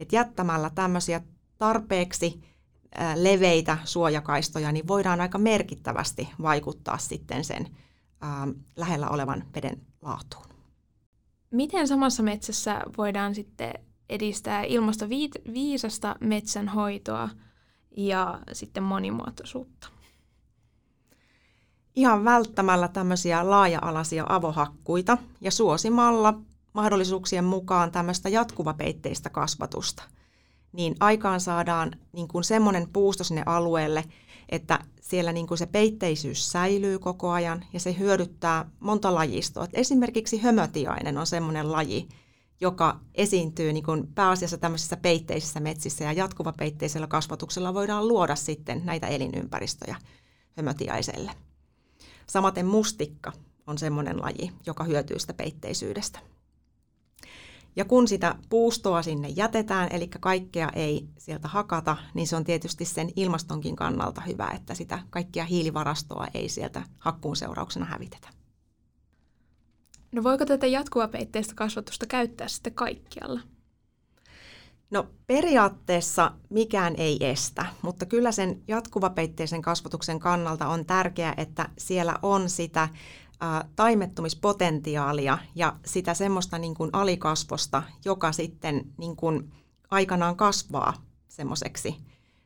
Et 0.00 0.12
jättämällä 0.12 0.70
tämmöisiä 0.70 1.20
tarpeeksi 1.58 2.40
leveitä 3.14 3.78
suojakaistoja, 3.84 4.72
niin 4.72 4.88
voidaan 4.88 5.20
aika 5.20 5.38
merkittävästi 5.38 6.28
vaikuttaa 6.42 6.98
sitten 6.98 7.44
sen 7.44 7.76
lähellä 8.76 9.08
olevan 9.08 9.44
veden 9.54 9.82
laatuun. 10.02 10.46
Miten 11.50 11.88
samassa 11.88 12.22
metsässä 12.22 12.80
voidaan 12.98 13.34
sitten 13.34 13.74
edistää 14.08 14.62
ilmastoviisasta 14.62 16.16
metsänhoitoa 16.20 17.28
ja 17.96 18.40
sitten 18.52 18.82
monimuotoisuutta. 18.82 19.88
Ihan 21.96 22.24
välttämällä 22.24 22.88
tämmöisiä 22.88 23.50
laaja-alaisia 23.50 24.24
avohakkuita 24.28 25.18
ja 25.40 25.50
suosimalla 25.50 26.40
mahdollisuuksien 26.74 27.44
mukaan 27.44 27.92
tämmöistä 27.92 28.28
jatkuvapeitteistä 28.28 29.30
kasvatusta, 29.30 30.02
niin 30.72 30.94
aikaan 31.00 31.40
saadaan 31.40 31.92
niin 32.12 32.28
kuin 32.28 32.44
semmoinen 32.44 32.88
puusto 32.92 33.24
sinne 33.24 33.42
alueelle, 33.46 34.04
että 34.48 34.78
siellä 35.00 35.32
niin 35.32 35.46
kuin 35.46 35.58
se 35.58 35.66
peitteisyys 35.66 36.52
säilyy 36.52 36.98
koko 36.98 37.30
ajan 37.30 37.64
ja 37.72 37.80
se 37.80 37.98
hyödyttää 37.98 38.70
monta 38.80 39.14
lajistoa. 39.14 39.66
esimerkiksi 39.72 40.38
hömötiainen 40.38 41.18
on 41.18 41.26
semmoinen 41.26 41.72
laji, 41.72 42.08
joka 42.60 43.00
esiintyy 43.14 43.72
niin 43.72 43.84
kuin 43.84 44.08
pääasiassa 44.14 44.58
tämmöisissä 44.58 44.96
peitteisissä 44.96 45.60
metsissä 45.60 46.04
ja 46.04 46.12
jatkuvapeitteisellä 46.12 47.06
kasvatuksella 47.06 47.74
voidaan 47.74 48.08
luoda 48.08 48.36
sitten 48.36 48.82
näitä 48.84 49.06
elinympäristöjä 49.06 49.96
hömötiaiselle. 50.56 51.32
Samaten 52.26 52.66
mustikka 52.66 53.32
on 53.66 53.78
semmoinen 53.78 54.20
laji, 54.20 54.52
joka 54.66 54.84
hyötyy 54.84 55.18
sitä 55.18 55.34
peitteisyydestä. 55.34 56.33
Ja 57.76 57.84
kun 57.84 58.08
sitä 58.08 58.34
puustoa 58.48 59.02
sinne 59.02 59.28
jätetään, 59.28 59.88
eli 59.92 60.08
kaikkea 60.20 60.68
ei 60.74 61.08
sieltä 61.18 61.48
hakata, 61.48 61.96
niin 62.14 62.26
se 62.26 62.36
on 62.36 62.44
tietysti 62.44 62.84
sen 62.84 63.10
ilmastonkin 63.16 63.76
kannalta 63.76 64.20
hyvä, 64.20 64.50
että 64.54 64.74
sitä 64.74 64.98
kaikkia 65.10 65.44
hiilivarastoa 65.44 66.26
ei 66.34 66.48
sieltä 66.48 66.82
hakkuun 66.98 67.36
seurauksena 67.36 67.86
hävitetä. 67.86 68.28
No 70.12 70.22
voiko 70.22 70.46
tätä 70.46 70.66
jatkuvapeitteistä 70.66 71.54
kasvatusta 71.54 72.06
käyttää 72.06 72.48
sitten 72.48 72.74
kaikkialla? 72.74 73.40
No 74.90 75.06
periaatteessa 75.26 76.32
mikään 76.50 76.94
ei 76.96 77.16
estä, 77.20 77.66
mutta 77.82 78.06
kyllä 78.06 78.32
sen 78.32 78.62
jatkuvapeitteisen 78.68 79.62
kasvatuksen 79.62 80.18
kannalta 80.18 80.68
on 80.68 80.86
tärkeää, 80.86 81.34
että 81.36 81.68
siellä 81.78 82.14
on 82.22 82.50
sitä 82.50 82.88
ä, 83.44 83.64
taimettumispotentiaalia 83.76 85.38
ja 85.54 85.76
sitä 85.86 86.14
semmoista 86.14 86.58
niin 86.58 86.74
kuin 86.74 86.90
alikasvosta, 86.92 87.82
joka 88.04 88.32
sitten 88.32 88.92
niin 88.98 89.16
kuin 89.16 89.52
aikanaan 89.90 90.36
kasvaa 90.36 90.94
semmoiseksi 91.28 91.96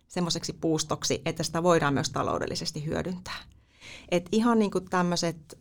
semmoiseksi 0.09 0.53
puustoksi, 0.53 1.23
että 1.25 1.43
sitä 1.43 1.63
voidaan 1.63 1.95
myös 1.95 2.11
taloudellisesti 2.11 2.87
hyödyntää. 2.87 3.37
Et 4.11 4.29
ihan 4.33 4.59
niin 4.59 4.71
kuin 4.71 4.85
tämmöiset 4.91 5.59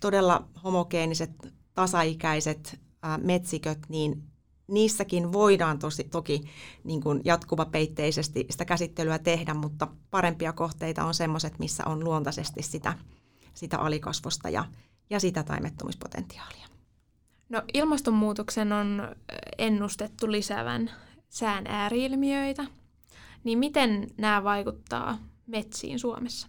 todella 0.00 0.48
homogeeniset, 0.64 1.30
tasaikäiset 1.74 2.80
äh, 3.04 3.18
metsiköt, 3.18 3.78
niin 3.88 4.22
niissäkin 4.68 5.32
voidaan 5.32 5.78
tosi, 5.78 6.04
toki 6.04 6.44
niin 6.84 7.00
kuin 7.00 7.20
jatkuvapeitteisesti 7.24 8.46
sitä 8.50 8.64
käsittelyä 8.64 9.18
tehdä, 9.18 9.54
mutta 9.54 9.88
parempia 10.10 10.52
kohteita 10.52 11.04
on 11.04 11.14
semmoiset, 11.14 11.58
missä 11.58 11.82
on 11.86 12.04
luontaisesti 12.04 12.62
sitä, 12.62 12.98
sitä 13.56 13.78
alikasvosta 13.78 14.48
ja, 14.48 14.64
ja 15.10 15.20
sitä 15.20 15.42
taimettumispotentiaalia. 15.42 16.66
No 17.48 17.62
ilmastonmuutoksen 17.74 18.72
on 18.72 19.16
ennustettu 19.58 20.32
lisäävän 20.32 20.90
sään 21.28 21.66
ääriilmiöitä, 21.66 22.64
niin 23.44 23.58
miten 23.58 24.06
nämä 24.18 24.44
vaikuttaa 24.44 25.18
metsiin 25.46 25.98
Suomessa? 25.98 26.48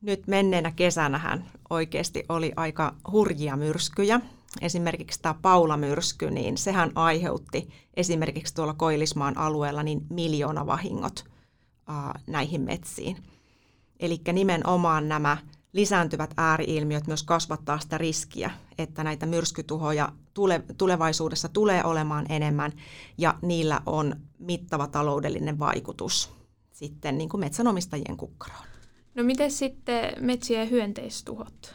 Nyt 0.00 0.26
menneenä 0.26 0.70
kesänähän 0.70 1.44
oikeasti 1.70 2.24
oli 2.28 2.52
aika 2.56 2.94
hurjia 3.10 3.56
myrskyjä. 3.56 4.20
Esimerkiksi 4.60 5.22
tämä 5.22 5.34
Paula-myrsky, 5.42 6.30
niin 6.30 6.58
sehän 6.58 6.92
aiheutti 6.94 7.68
esimerkiksi 7.94 8.54
tuolla 8.54 8.74
Koillismaan 8.74 9.38
alueella 9.38 9.82
niin 9.82 10.00
miljoona 10.10 10.66
vahingot 10.66 11.24
ää, 11.86 12.20
näihin 12.26 12.60
metsiin. 12.60 13.16
Eli 14.00 14.20
nimenomaan 14.32 15.08
nämä 15.08 15.36
lisääntyvät 15.72 16.34
ääriilmiöt 16.36 17.06
myös 17.06 17.22
kasvattaa 17.22 17.78
sitä 17.78 17.98
riskiä, 17.98 18.50
että 18.78 19.04
näitä 19.04 19.26
myrskytuhoja 19.26 20.12
tule, 20.34 20.62
tulevaisuudessa 20.78 21.48
tulee 21.48 21.84
olemaan 21.84 22.26
enemmän 22.28 22.72
ja 23.18 23.34
niillä 23.42 23.80
on 23.86 24.16
mittava 24.38 24.86
taloudellinen 24.86 25.58
vaikutus 25.58 26.36
sitten 26.72 27.18
niin 27.18 27.28
kuin 27.28 27.40
metsänomistajien 27.40 28.16
kukkaroon. 28.16 28.64
No 29.14 29.22
miten 29.22 29.50
sitten 29.50 30.12
metsien 30.20 30.70
hyönteistuhot? 30.70 31.74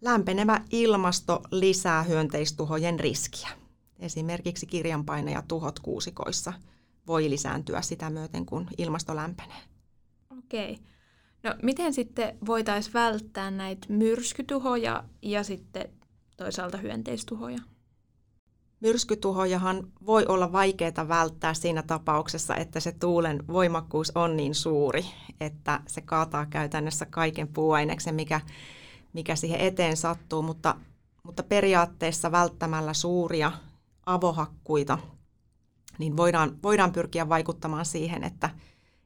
Lämpenevä 0.00 0.60
ilmasto 0.70 1.42
lisää 1.50 2.02
hyönteistuhojen 2.02 3.00
riskiä. 3.00 3.48
Esimerkiksi 3.98 4.66
kirjanpainajatuhot 4.66 5.78
kuusikoissa 5.78 6.52
voi 7.06 7.30
lisääntyä 7.30 7.82
sitä 7.82 8.10
myöten, 8.10 8.46
kun 8.46 8.68
ilmasto 8.78 9.16
lämpenee. 9.16 9.60
Okei. 10.38 10.72
Okay. 10.72 10.84
No 11.42 11.54
miten 11.62 11.94
sitten 11.94 12.38
voitaisiin 12.46 12.94
välttää 12.94 13.50
näitä 13.50 13.86
myrskytuhoja 13.88 15.04
ja 15.22 15.42
sitten 15.42 15.88
toisaalta 16.36 16.78
hyönteistuhoja? 16.78 17.58
Myrskytuhojahan 18.80 19.88
voi 20.06 20.26
olla 20.26 20.52
vaikeaa 20.52 21.08
välttää 21.08 21.54
siinä 21.54 21.82
tapauksessa, 21.82 22.56
että 22.56 22.80
se 22.80 22.92
tuulen 22.92 23.44
voimakkuus 23.48 24.12
on 24.14 24.36
niin 24.36 24.54
suuri, 24.54 25.04
että 25.40 25.80
se 25.86 26.00
kaataa 26.00 26.46
käytännössä 26.46 27.06
kaiken 27.06 27.48
puuaineksen, 27.48 28.14
mikä, 28.14 28.40
mikä 29.12 29.36
siihen 29.36 29.60
eteen 29.60 29.96
sattuu, 29.96 30.42
mutta, 30.42 30.74
mutta 31.22 31.42
periaatteessa 31.42 32.32
välttämällä 32.32 32.94
suuria 32.94 33.52
avohakkuita, 34.06 34.98
niin 35.98 36.16
voidaan, 36.16 36.58
voidaan 36.62 36.92
pyrkiä 36.92 37.28
vaikuttamaan 37.28 37.86
siihen, 37.86 38.24
että, 38.24 38.50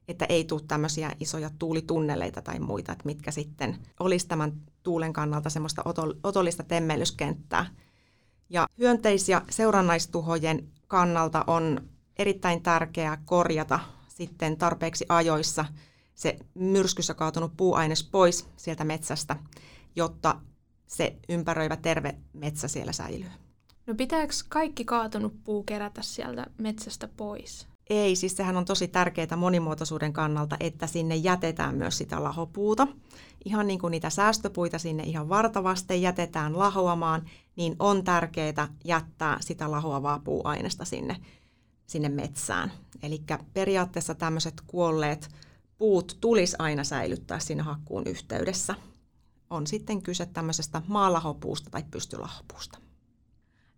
että 0.07 0.25
ei 0.25 0.43
tule 0.43 0.61
tämmöisiä 0.67 1.11
isoja 1.19 1.49
tuulitunneleita 1.59 2.41
tai 2.41 2.59
muita, 2.59 2.91
että 2.91 3.05
mitkä 3.05 3.31
sitten 3.31 3.77
olisi 3.99 4.27
tämän 4.27 4.53
tuulen 4.83 5.13
kannalta 5.13 5.49
semmoista 5.49 5.83
otollista 6.23 6.63
temmellyskenttää. 6.63 7.65
Ja 8.49 8.67
hyönteis- 8.77 9.29
ja 9.29 9.41
seurannaistuhojen 9.49 10.67
kannalta 10.87 11.43
on 11.47 11.89
erittäin 12.17 12.63
tärkeää 12.63 13.17
korjata 13.25 13.79
sitten 14.07 14.57
tarpeeksi 14.57 15.05
ajoissa 15.09 15.65
se 16.15 16.39
myrskyssä 16.53 17.13
kaatunut 17.13 17.57
puuaines 17.57 18.03
pois 18.03 18.47
sieltä 18.57 18.83
metsästä, 18.83 19.35
jotta 19.95 20.41
se 20.87 21.15
ympäröivä 21.29 21.77
terve 21.77 22.15
metsä 22.33 22.67
siellä 22.67 22.91
säilyy. 22.91 23.29
No 23.87 23.95
pitääkö 23.95 24.33
kaikki 24.49 24.85
kaatunut 24.85 25.43
puu 25.43 25.63
kerätä 25.63 26.01
sieltä 26.01 26.45
metsästä 26.57 27.07
pois? 27.07 27.67
Ei, 27.93 28.15
siis 28.15 28.35
sehän 28.37 28.57
on 28.57 28.65
tosi 28.65 28.87
tärkeää 28.87 29.35
monimuotoisuuden 29.37 30.13
kannalta, 30.13 30.57
että 30.59 30.87
sinne 30.87 31.15
jätetään 31.15 31.75
myös 31.75 31.97
sitä 31.97 32.23
lahopuuta. 32.23 32.87
Ihan 33.45 33.67
niin 33.67 33.79
kuin 33.79 33.91
niitä 33.91 34.09
säästöpuita 34.09 34.79
sinne 34.79 35.03
ihan 35.03 35.29
vartavasti 35.29 36.01
jätetään 36.01 36.59
lahoamaan, 36.59 37.29
niin 37.55 37.75
on 37.79 38.03
tärkeää 38.03 38.67
jättää 38.83 39.37
sitä 39.41 39.71
lahoavaa 39.71 40.19
puuainesta 40.19 40.85
sinne, 40.85 41.15
sinne 41.87 42.09
metsään. 42.09 42.71
Eli 43.03 43.21
periaatteessa 43.53 44.15
tämmöiset 44.15 44.61
kuolleet 44.67 45.29
puut 45.77 46.17
tulisi 46.21 46.55
aina 46.59 46.83
säilyttää 46.83 47.39
siinä 47.39 47.63
hakkuun 47.63 48.07
yhteydessä. 48.07 48.75
On 49.49 49.67
sitten 49.67 50.01
kyse 50.01 50.25
tämmöisestä 50.25 50.81
maalahopuusta 50.87 51.69
tai 51.69 51.83
pystylahopuusta. 51.91 52.82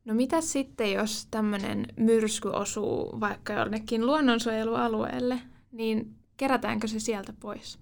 No 0.05 0.13
mitä 0.13 0.41
sitten, 0.41 0.93
jos 0.93 1.27
tämmöinen 1.31 1.87
myrsky 1.97 2.49
osuu 2.49 3.19
vaikka 3.19 3.53
jonnekin 3.53 4.05
luonnonsuojelualueelle, 4.05 5.41
niin 5.71 6.15
kerätäänkö 6.37 6.87
se 6.87 6.99
sieltä 6.99 7.33
pois? 7.39 7.79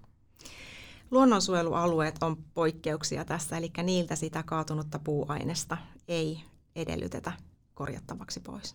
Luonnonsuojelualueet 1.10 2.22
on 2.22 2.36
poikkeuksia 2.54 3.24
tässä, 3.24 3.56
eli 3.56 3.70
niiltä 3.82 4.16
sitä 4.16 4.42
kaatunutta 4.42 4.98
puuainesta 4.98 5.76
ei 6.08 6.40
edellytetä 6.76 7.32
korjattavaksi 7.74 8.40
pois. 8.40 8.74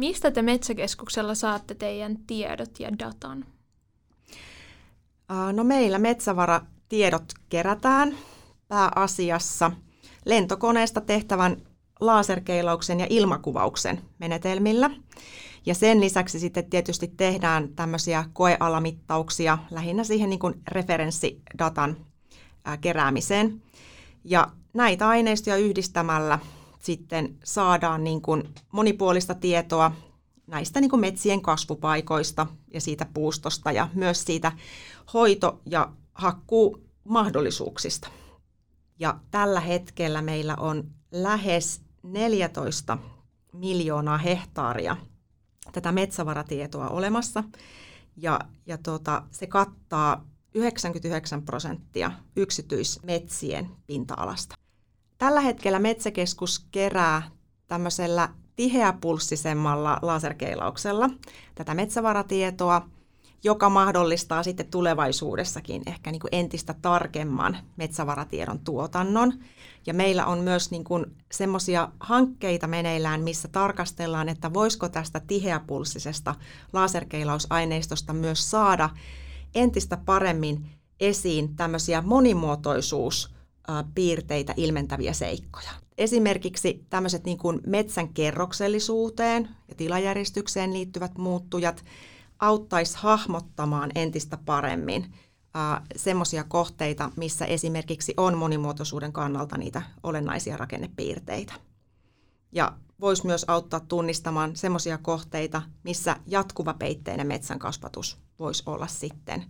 Mistä 0.00 0.30
te 0.30 0.42
Metsäkeskuksella 0.42 1.34
saatte 1.34 1.74
teidän 1.74 2.16
tiedot 2.26 2.80
ja 2.80 2.98
datan? 2.98 3.44
No 5.52 5.64
meillä 5.64 5.98
metsävaratiedot 5.98 7.32
kerätään 7.48 8.16
pääasiassa 8.68 9.70
lentokoneesta 10.24 11.00
tehtävän 11.00 11.56
laserkeilauksen 12.00 13.00
ja 13.00 13.06
ilmakuvauksen 13.10 14.00
menetelmillä. 14.18 14.90
Ja 15.66 15.74
sen 15.74 16.00
lisäksi 16.00 16.40
sitten 16.40 16.70
tietysti 16.70 17.08
tehdään 17.16 17.68
tämmöisiä 17.68 18.24
koealamittauksia 18.32 19.58
lähinnä 19.70 20.04
siihen 20.04 20.30
niin 20.30 20.38
kuin 20.38 20.62
referenssidatan 20.68 21.96
keräämiseen. 22.80 23.62
Ja 24.24 24.48
näitä 24.74 25.08
aineistoja 25.08 25.56
yhdistämällä 25.56 26.38
sitten 26.78 27.38
saadaan 27.44 28.04
niin 28.04 28.22
kuin 28.22 28.54
monipuolista 28.72 29.34
tietoa 29.34 29.92
näistä 30.46 30.80
niin 30.80 30.90
kuin 30.90 31.00
metsien 31.00 31.42
kasvupaikoista 31.42 32.46
ja 32.74 32.80
siitä 32.80 33.06
puustosta 33.14 33.72
ja 33.72 33.88
myös 33.94 34.24
siitä 34.24 34.52
hoito- 35.14 35.60
ja 35.66 35.92
hakkuumahdollisuuksista. 36.14 38.08
Ja 38.98 39.20
tällä 39.30 39.60
hetkellä 39.60 40.22
meillä 40.22 40.56
on 40.56 40.90
lähes 41.12 41.80
14 42.02 42.98
miljoonaa 43.52 44.18
hehtaaria 44.18 44.96
tätä 45.72 45.92
metsävaratietoa 45.92 46.88
olemassa. 46.88 47.44
Ja, 48.16 48.40
ja 48.66 48.78
tuota, 48.78 49.22
se 49.30 49.46
kattaa 49.46 50.24
99 50.54 51.42
prosenttia 51.42 52.12
yksityismetsien 52.36 53.70
pinta-alasta. 53.86 54.54
Tällä 55.18 55.40
hetkellä 55.40 55.78
Metsäkeskus 55.78 56.66
kerää 56.70 57.30
tämmöisellä 57.68 58.28
tiheäpulssisemmalla 58.56 59.98
laserkeilauksella 60.02 61.10
tätä 61.54 61.74
metsävaratietoa, 61.74 62.88
joka 63.46 63.70
mahdollistaa 63.70 64.42
sitten 64.42 64.66
tulevaisuudessakin 64.66 65.82
ehkä 65.86 66.10
niin 66.10 66.20
kuin 66.20 66.28
entistä 66.32 66.74
tarkemman 66.82 67.58
metsävaratiedon 67.76 68.58
tuotannon. 68.58 69.32
Ja 69.86 69.94
meillä 69.94 70.26
on 70.26 70.38
myös 70.38 70.70
niin 70.70 70.84
kuin 70.84 71.06
semmoisia 71.32 71.88
hankkeita 72.00 72.66
meneillään, 72.66 73.22
missä 73.22 73.48
tarkastellaan, 73.48 74.28
että 74.28 74.54
voisiko 74.54 74.88
tästä 74.88 75.20
tiheäpulssisesta 75.26 76.34
laserkeilausaineistosta 76.72 78.12
myös 78.12 78.50
saada 78.50 78.90
entistä 79.54 79.96
paremmin 79.96 80.70
esiin 81.00 81.56
tämmöisiä 81.56 82.02
monimuotoisuuspiirteitä 82.02 84.54
ilmentäviä 84.56 85.12
seikkoja. 85.12 85.70
Esimerkiksi 85.98 86.84
tämmöiset 86.90 87.24
niin 87.24 87.38
kuin 87.38 87.60
metsän 87.66 88.08
kerroksellisuuteen 88.08 89.48
ja 89.68 89.74
tilajärjestykseen 89.74 90.72
liittyvät 90.72 91.18
muuttujat 91.18 91.84
auttaisi 92.38 92.96
hahmottamaan 92.98 93.90
entistä 93.94 94.36
paremmin 94.44 95.14
semmoisia 95.96 96.44
kohteita, 96.44 97.10
missä 97.16 97.44
esimerkiksi 97.44 98.14
on 98.16 98.38
monimuotoisuuden 98.38 99.12
kannalta 99.12 99.56
niitä 99.58 99.82
olennaisia 100.02 100.56
rakennepiirteitä. 100.56 101.52
Ja 102.52 102.72
voisi 103.00 103.26
myös 103.26 103.44
auttaa 103.48 103.80
tunnistamaan 103.80 104.56
semmoisia 104.56 104.98
kohteita, 104.98 105.62
missä 105.82 106.16
jatkuva 106.26 106.74
peitteinen 106.74 107.26
metsän 107.26 107.58
kasvatus 107.58 108.18
voisi 108.38 108.62
olla 108.66 108.86
sitten 108.86 109.44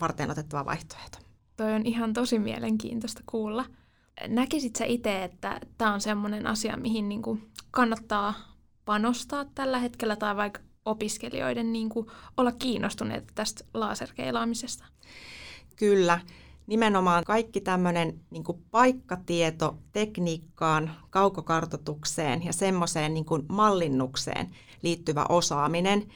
varten 0.00 0.30
otettava 0.30 0.64
vaihtoehto. 0.64 1.18
Toi 1.56 1.72
on 1.72 1.86
ihan 1.86 2.12
tosi 2.12 2.38
mielenkiintoista 2.38 3.22
kuulla. 3.26 3.64
Näkisit 4.28 4.76
sä 4.76 4.84
itse, 4.84 5.24
että 5.24 5.60
tämä 5.78 5.94
on 5.94 6.00
semmoinen 6.00 6.46
asia, 6.46 6.76
mihin 6.76 7.08
niinku 7.08 7.38
kannattaa 7.70 8.34
panostaa 8.84 9.44
tällä 9.44 9.78
hetkellä 9.78 10.16
tai 10.16 10.36
vaikka 10.36 10.60
opiskelijoiden 10.84 11.72
niinku 11.72 12.10
olla 12.36 12.52
kiinnostuneita 12.52 13.32
tästä 13.34 13.64
laserkeilaamisesta? 13.74 14.84
Kyllä. 15.76 16.20
Nimenomaan 16.66 17.24
kaikki 17.24 17.60
tämmöinen 17.60 18.20
niin 18.30 18.44
paikkatieto 18.70 19.78
tekniikkaan, 19.92 20.90
kaukokartotukseen 21.10 22.44
ja 22.44 22.52
semmoiseen 22.52 23.14
niin 23.14 23.26
mallinnukseen 23.48 24.50
liittyvä 24.82 25.26
osaaminen, 25.28 26.08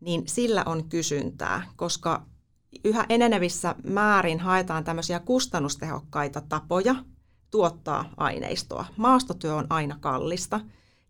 niin 0.00 0.22
sillä 0.28 0.62
on 0.66 0.88
kysyntää, 0.88 1.62
koska 1.76 2.26
yhä 2.84 3.06
enenevissä 3.08 3.74
määrin 3.84 4.40
haetaan 4.40 4.84
tämmöisiä 4.84 5.20
kustannustehokkaita 5.20 6.40
tapoja 6.40 6.94
tuottaa 7.50 8.04
aineistoa. 8.16 8.84
Maastotyö 8.96 9.54
on 9.54 9.66
aina 9.70 9.96
kallista, 10.00 10.60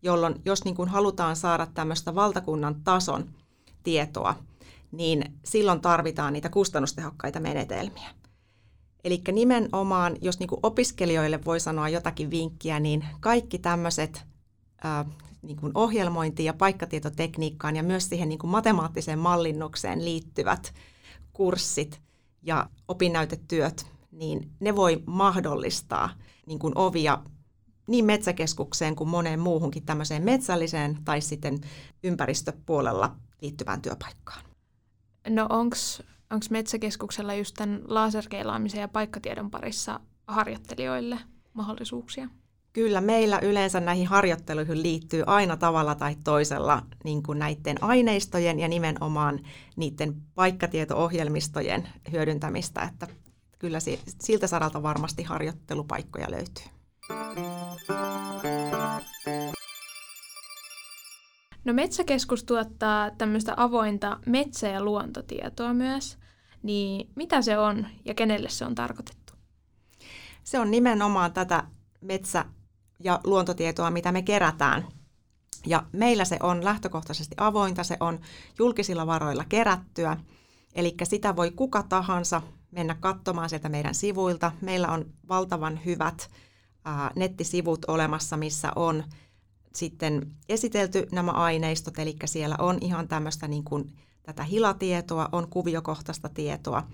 jolloin 0.05 0.35
jos 0.45 0.65
niin 0.65 0.75
kuin 0.75 0.89
halutaan 0.89 1.37
saada 1.37 1.67
tämmöistä 1.67 2.15
valtakunnan 2.15 2.75
tason 2.85 3.31
tietoa, 3.83 4.35
niin 4.93 5.35
silloin 5.45 5.81
tarvitaan 5.81 6.33
niitä 6.33 6.49
kustannustehokkaita 6.49 7.41
menetelmiä. 7.41 8.11
Eli 9.05 9.23
nimenomaan, 9.33 10.17
jos 10.21 10.39
niin 10.39 10.49
kuin 10.49 10.61
opiskelijoille 10.63 11.45
voi 11.45 11.61
sanoa 11.61 11.89
jotakin 11.89 12.31
vinkkiä, 12.31 12.81
niin 12.81 13.05
kaikki 13.21 13.59
tämmöiset 13.59 14.25
niin 15.43 15.57
kuin 15.57 15.73
ohjelmointiin 15.75 16.47
ja 16.47 16.55
paikkatietotekniikkaan 16.55 17.77
ja 17.77 17.83
myös 17.83 18.09
siihen 18.09 18.29
niin 18.29 18.39
kuin 18.39 18.51
matemaattiseen 18.51 19.19
mallinnukseen 19.19 20.05
liittyvät 20.05 20.75
kurssit 21.33 22.01
ja 22.43 22.69
opinnäytetyöt, 22.89 23.87
niin 24.11 24.51
ne 24.61 24.77
voi 24.77 25.03
mahdollistaa 25.07 26.11
niin 26.47 26.59
kuin 26.59 26.79
ovia 26.79 27.19
niin 27.87 28.05
metsäkeskukseen 28.05 28.97
kuin 28.97 29.09
moneen 29.09 29.41
muuhunkin 29.41 29.87
tämmöiseen 29.87 30.23
metsälliseen 30.23 30.99
tai 31.05 31.21
sitten 31.21 31.61
ympäristöpuolella 32.03 33.17
liittyvään 33.43 33.83
työpaikkaan. 33.83 34.43
No 35.29 35.47
onko 35.51 36.47
metsäkeskuksella 36.51 37.35
just 37.35 37.55
tämän 37.55 37.81
laserkeilaamisen 37.89 38.81
ja 38.81 38.89
paikkatiedon 38.89 39.51
parissa 39.51 40.01
harjoittelijoille 40.27 41.19
mahdollisuuksia? 41.55 42.29
Kyllä, 42.73 43.01
meillä 43.01 43.39
yleensä 43.39 43.81
näihin 43.81 44.07
harjoitteluihin 44.07 44.83
liittyy 44.83 45.23
aina 45.27 45.57
tavalla 45.57 45.95
tai 45.95 46.17
toisella 46.25 46.83
niin 47.05 47.23
kuin 47.23 47.39
näiden 47.39 47.83
aineistojen 47.85 48.61
ja 48.61 48.69
nimenomaan 48.69 49.41
niiden 49.77 50.15
paikkatieto-ohjelmistojen 50.35 51.89
hyödyntämistä, 52.13 52.83
että 52.83 53.07
kyllä 53.59 53.79
siltä 54.21 54.47
saralta 54.47 54.83
varmasti 54.83 55.23
harjoittelupaikkoja 55.23 56.31
löytyy. 56.31 56.65
No 61.65 61.73
Metsäkeskus 61.73 62.45
tuottaa 62.45 63.11
tämmöistä 63.11 63.55
avointa 63.57 64.19
metsä- 64.27 64.69
ja 64.69 64.83
luontotietoa 64.83 65.75
myös. 65.75 66.19
Niin 66.63 67.11
mitä 67.17 67.43
se 67.43 67.59
on 67.59 67.87
ja 68.05 68.15
kenelle 68.15 68.49
se 68.49 68.65
on 68.65 68.75
tarkoitettu? 68.75 69.33
Se 70.45 70.59
on 70.59 70.71
nimenomaan 70.71 71.33
tätä 71.33 71.65
metsä- 72.01 72.45
ja 73.01 73.21
luontotietoa, 73.25 73.91
mitä 73.91 74.13
me 74.13 74.23
kerätään. 74.23 74.87
Ja 75.67 75.87
meillä 75.93 76.25
se 76.25 76.37
on 76.41 76.65
lähtökohtaisesti 76.65 77.35
avointa, 77.39 77.85
se 77.85 77.97
on 78.01 78.21
julkisilla 78.59 79.07
varoilla 79.07 79.45
kerättyä. 79.49 80.17
Eli 80.75 80.95
sitä 81.03 81.37
voi 81.37 81.51
kuka 81.51 81.83
tahansa 81.83 82.43
mennä 82.71 82.97
katsomaan 83.01 83.49
sieltä 83.49 83.69
meidän 83.69 83.95
sivuilta. 83.95 84.53
Meillä 84.61 84.89
on 84.89 85.05
valtavan 85.29 85.81
hyvät 85.85 86.31
nettisivut 87.17 87.85
olemassa, 87.89 88.37
missä 88.37 88.73
on 88.77 89.05
sitten 89.75 90.31
esitelty 90.49 91.07
nämä 91.13 91.31
aineistot, 91.31 91.99
eli 91.99 92.17
siellä 92.25 92.57
on 92.59 92.79
ihan 92.81 93.09
tämmöistä 93.09 93.49
niin 93.49 93.65
kuin 93.65 93.93
tätä 94.23 94.45
hilatietoa, 94.45 95.29
on 95.33 95.49
kuviokohtaista 95.49 96.29
tietoa 96.29 96.89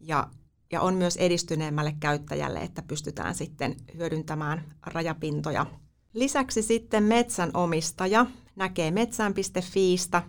ja, 0.00 0.28
ja 0.72 0.80
on 0.80 0.94
myös 0.94 1.16
edistyneemmälle 1.16 1.96
käyttäjälle, 2.00 2.58
että 2.58 2.82
pystytään 2.82 3.34
sitten 3.34 3.76
hyödyntämään 3.96 4.64
rajapintoja. 4.86 5.66
Lisäksi 6.14 6.62
sitten 6.62 7.02
metsänomistaja 7.02 8.26
näkee 8.56 8.90
metsään.fiistä 8.90 10.22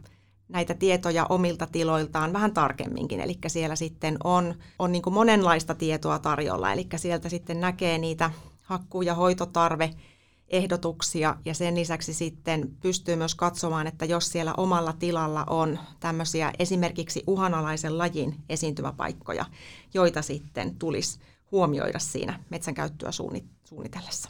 näitä 0.50 0.74
tietoja 0.74 1.26
omilta 1.30 1.68
tiloiltaan 1.72 2.34
vähän 2.34 2.54
tarkemminkin. 2.54 3.20
Eli 3.20 3.38
siellä 3.48 3.76
sitten 3.76 4.18
on, 4.24 4.56
on 4.80 4.92
niin 4.92 5.02
kuin 5.02 5.14
monenlaista 5.14 5.76
tietoa 5.76 6.20
tarjolla, 6.20 6.74
eli 6.74 6.88
sieltä 6.96 7.30
sitten 7.30 7.62
näkee 7.62 7.98
niitä 7.98 8.32
hakkuu- 8.74 9.02
ja 9.02 9.16
hoitotarve 9.16 9.90
ehdotuksia 10.48 11.36
ja 11.46 11.54
sen 11.54 11.76
lisäksi 11.76 12.14
sitten 12.14 12.76
pystyy 12.82 13.16
myös 13.16 13.36
katsomaan, 13.36 13.88
että 13.88 14.06
jos 14.06 14.32
siellä 14.32 14.54
omalla 14.58 14.94
tilalla 14.94 15.44
on 15.50 15.80
tämmöisiä 16.00 16.54
esimerkiksi 16.60 17.24
uhanalaisen 17.28 17.98
lajin 17.98 18.36
esiintymäpaikkoja, 18.50 19.46
joita 19.94 20.22
sitten 20.22 20.76
tulisi 20.76 21.20
huomioida 21.52 22.00
siinä 22.00 22.40
metsänkäyttöä 22.50 23.10
suunnitellessa. 23.64 24.30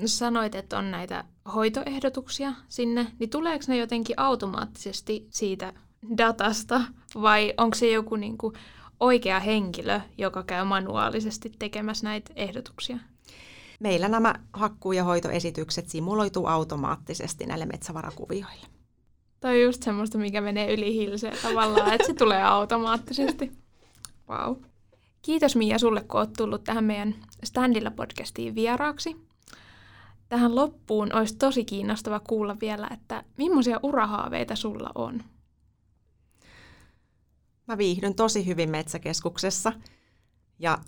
No 0.00 0.08
sanoit, 0.08 0.54
että 0.54 0.78
on 0.78 0.90
näitä 0.90 1.24
hoitoehdotuksia 1.54 2.52
sinne, 2.68 3.06
niin 3.18 3.30
tuleeko 3.30 3.64
ne 3.68 3.76
jotenkin 3.76 4.20
automaattisesti 4.20 5.28
siitä 5.30 5.72
datasta 6.18 6.80
vai 7.22 7.54
onko 7.56 7.74
se 7.74 7.90
joku 7.90 8.16
niin 8.16 8.38
kuin 8.38 8.54
oikea 9.00 9.40
henkilö, 9.40 10.00
joka 10.18 10.42
käy 10.42 10.64
manuaalisesti 10.64 11.52
tekemässä 11.58 12.06
näitä 12.06 12.32
ehdotuksia? 12.36 12.98
Meillä 13.80 14.08
nämä 14.08 14.34
hakkuu- 14.52 14.92
ja 14.92 15.04
hoitoesitykset 15.04 15.88
simuloituu 15.88 16.46
automaattisesti 16.46 17.46
näille 17.46 17.66
metsävarakuvioille. 17.66 18.66
Toi 19.40 19.54
on 19.56 19.62
just 19.62 19.82
semmoista, 19.82 20.18
mikä 20.18 20.40
menee 20.40 20.74
yli 20.74 20.94
hilseä 20.94 21.32
tavallaan, 21.42 21.92
että 21.92 22.06
se 22.06 22.14
tulee 22.14 22.42
automaattisesti. 22.42 23.52
Wow. 24.28 24.56
Kiitos 25.22 25.56
Mia 25.56 25.78
sulle, 25.78 26.00
kun 26.00 26.20
oot 26.20 26.32
tullut 26.32 26.64
tähän 26.64 26.84
meidän 26.84 27.14
Standilla 27.44 27.90
podcastiin 27.90 28.54
vieraaksi. 28.54 29.16
Tähän 30.28 30.54
loppuun 30.54 31.14
olisi 31.14 31.36
tosi 31.36 31.64
kiinnostava 31.64 32.20
kuulla 32.20 32.56
vielä, 32.60 32.88
että 32.90 33.24
millaisia 33.36 33.80
urahaaveita 33.82 34.56
sulla 34.56 34.90
on? 34.94 35.22
Mä 37.66 37.78
viihdyn 37.78 38.14
tosi 38.14 38.46
hyvin 38.46 38.70
metsäkeskuksessa 38.70 39.72
ja 40.58 40.78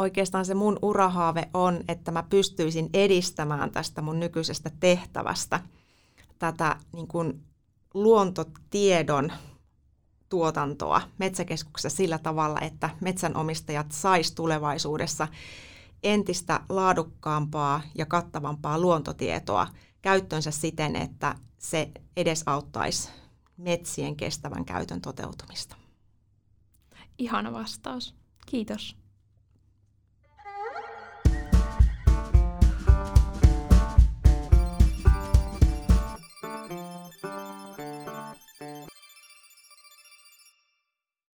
oikeastaan 0.00 0.44
se 0.44 0.54
mun 0.54 0.78
urahaave 0.82 1.48
on, 1.54 1.80
että 1.88 2.10
mä 2.10 2.22
pystyisin 2.22 2.90
edistämään 2.94 3.70
tästä 3.70 4.02
mun 4.02 4.20
nykyisestä 4.20 4.70
tehtävästä 4.80 5.60
tätä 6.38 6.76
niin 6.92 7.08
kuin 7.08 7.44
luontotiedon 7.94 9.32
tuotantoa 10.28 11.02
metsäkeskuksessa 11.18 11.96
sillä 11.96 12.18
tavalla, 12.18 12.60
että 12.60 12.90
metsänomistajat 13.00 13.92
sais 13.92 14.32
tulevaisuudessa 14.32 15.28
entistä 16.02 16.60
laadukkaampaa 16.68 17.80
ja 17.94 18.06
kattavampaa 18.06 18.78
luontotietoa 18.78 19.66
käyttöönsä 20.02 20.50
siten, 20.50 20.96
että 20.96 21.34
se 21.58 21.90
edesauttaisi 22.16 23.10
metsien 23.56 24.16
kestävän 24.16 24.64
käytön 24.64 25.00
toteutumista. 25.00 25.76
Ihana 27.18 27.52
vastaus. 27.52 28.14
Kiitos. 28.46 28.99